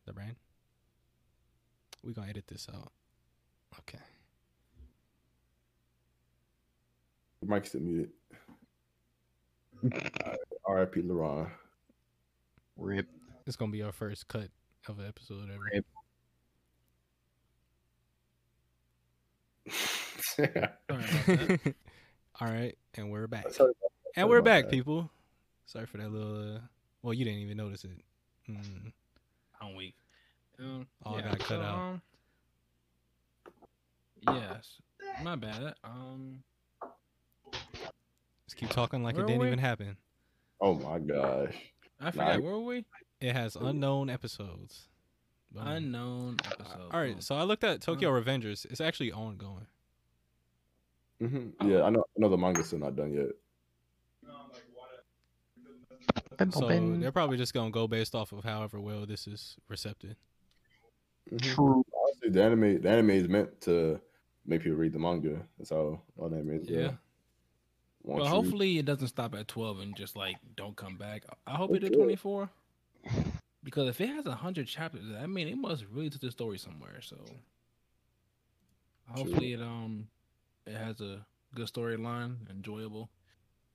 [0.05, 0.37] The brand.
[2.03, 2.91] We gonna edit this out.
[3.79, 4.03] Okay.
[7.41, 8.11] The mic's still muted.
[10.67, 11.03] R.I.P.
[11.03, 11.51] LeBron.
[12.77, 13.09] Rip.
[13.47, 14.49] It's gonna be our first cut
[14.89, 15.63] of an episode ever.
[15.73, 15.87] Rip.
[15.87, 15.87] Sorry about that.
[22.41, 23.51] All right, and we're back.
[23.51, 24.71] Sorry about- And we're back, that.
[24.71, 25.11] people.
[25.67, 26.57] Sorry for that little.
[26.57, 26.61] Uh,
[27.03, 27.91] well, you didn't even notice it.
[28.51, 28.93] Mm.
[29.61, 29.95] I'm weak.
[30.59, 31.79] Um, Oh, I gotta cut out.
[31.79, 32.03] Um,
[34.29, 34.81] yes.
[35.23, 35.75] My bad.
[35.85, 36.43] Um,
[38.47, 39.47] Just keep talking like Where it didn't we?
[39.49, 39.97] even happen.
[40.61, 41.55] Oh my gosh.
[42.01, 42.37] I forgot.
[42.39, 42.45] Nah.
[42.45, 42.85] Where were we?
[43.21, 44.89] It has unknown episodes.
[45.55, 45.67] Boom.
[45.67, 46.89] Unknown episode.
[46.91, 48.65] All right, so I looked at Tokyo Revengers.
[48.71, 49.67] It's actually ongoing.
[51.21, 52.01] hmm Yeah, I know.
[52.17, 53.29] I know the manga's still not done yet.
[56.53, 60.17] So they're probably just gonna go based off of however well this is recepted.
[61.31, 61.41] Mhm.
[61.41, 61.85] True.
[62.03, 64.01] Honestly, the anime, the anime is meant to
[64.45, 65.47] make people read the manga.
[65.59, 66.69] That's how all the anime is.
[66.69, 66.79] Yeah.
[66.81, 66.91] Yeah.
[68.03, 71.25] Well, hopefully it doesn't stop at 12 and just like don't come back.
[71.47, 72.51] I hope it did 24.
[73.65, 76.59] Because if it has a 100 chapters, I mean, it must really to the story
[76.59, 77.01] somewhere.
[77.01, 77.17] So
[79.09, 80.09] hopefully it um
[80.67, 83.11] it has a good storyline, enjoyable.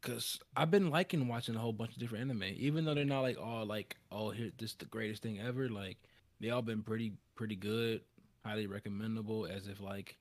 [0.01, 3.21] Cause I've been liking watching a whole bunch of different anime, even though they're not
[3.21, 5.69] like all like oh here this the greatest thing ever.
[5.69, 5.97] Like
[6.39, 8.01] they all been pretty pretty good,
[8.45, 9.45] highly recommendable.
[9.45, 10.17] As if like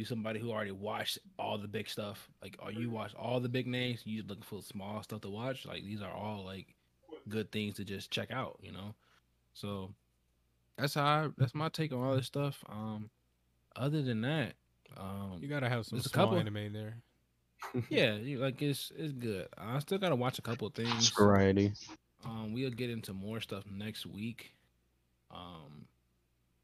[0.00, 2.28] you somebody who already watched all the big stuff.
[2.42, 5.66] Like, or you watch all the big names, you looking for small stuff to watch.
[5.66, 6.74] Like, these are all like
[7.28, 8.94] good things to just check out, you know.
[9.54, 9.92] So
[10.78, 12.62] that's how I, that's my take on all this stuff.
[12.68, 13.10] Um,
[13.76, 14.54] other than that,
[14.96, 16.38] um, You gotta have some There's a small couple.
[16.40, 16.96] anime there.
[17.90, 19.46] yeah, you, like it's it's good.
[19.58, 21.10] I still gotta watch a couple of things.
[21.10, 21.72] Variety.
[22.24, 24.52] Um, we'll get into more stuff next week.
[25.30, 25.86] Um,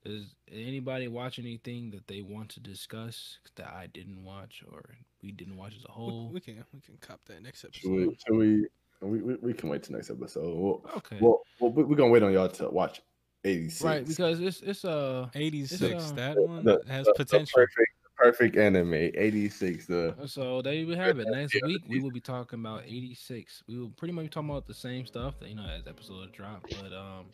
[0.05, 4.83] does anybody watch anything that they want to discuss that I didn't watch or
[5.23, 6.31] we didn't watch as a whole?
[6.33, 7.91] we can we can cop that next Should episode.
[8.09, 8.17] we?
[8.27, 8.67] Should we,
[9.01, 10.57] we, we, we can wait till next episode.
[10.57, 11.19] Well, Okay.
[11.21, 13.03] well, well we- we're gonna wait on y'all to watch
[13.45, 13.83] 86.
[13.85, 15.83] right, because it's it's uh 86.
[16.11, 17.55] uh, that one the- has the- the potential.
[17.55, 18.95] perfect, perfect anime.
[18.95, 19.87] 86.
[19.87, 21.29] The so there we have it.
[21.29, 23.63] Next week we will be talking about 86.
[23.69, 26.33] We will pretty much be talking about the same stuff that you know as episodes
[26.33, 27.27] drop, but um,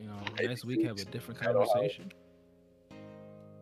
[0.00, 2.12] you know next week have a different conversation.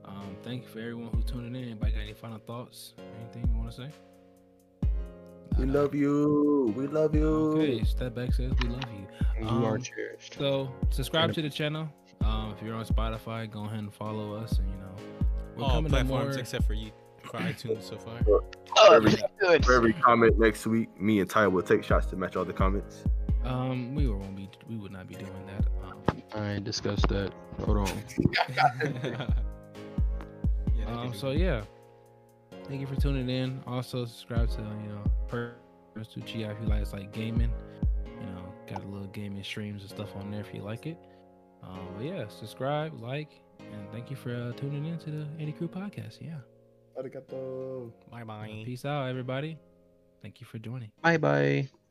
[0.05, 1.63] Um, thank you for everyone who's tuning in.
[1.71, 2.93] Anybody got any final thoughts?
[3.21, 3.89] Anything you want to say?
[5.59, 6.73] We love you.
[6.77, 7.27] We love you.
[7.29, 9.07] Okay, step back says we love you.
[9.41, 10.35] You Um, are cherished.
[10.39, 11.89] So subscribe to the channel.
[12.25, 14.95] Um, if you're on Spotify, go ahead and follow us, and you know
[15.57, 16.39] we're All coming to platforms more.
[16.41, 16.91] except for you
[17.25, 18.19] for iTunes so far.
[18.77, 19.65] Oh, every- good.
[19.65, 22.53] For every comment next week, me and Ty will take shots to match all the
[22.53, 23.05] comments.
[23.45, 24.49] Um, we won't be.
[24.69, 25.67] We would not be doing that.
[25.85, 27.33] Um, I ain't discussed that.
[27.65, 27.89] Hold on.
[30.79, 31.63] yeah, um so yeah,
[32.69, 33.61] thank you for tuning in.
[33.67, 35.55] Also subscribe to you know per
[35.95, 37.53] to GI if you like it's like gaming.
[38.07, 40.99] You know, got a little gaming streams and stuff on there if you like it.
[41.63, 45.53] Um, but yeah, subscribe, like, and thank you for uh, tuning in to the Eddie
[45.53, 46.21] Crew podcast.
[46.21, 46.39] Yeah,
[47.01, 47.93] Arigato.
[48.11, 48.63] bye bye.
[48.65, 49.59] peace out, everybody.
[50.23, 50.91] Thank you for joining.
[51.03, 51.82] Bye bye.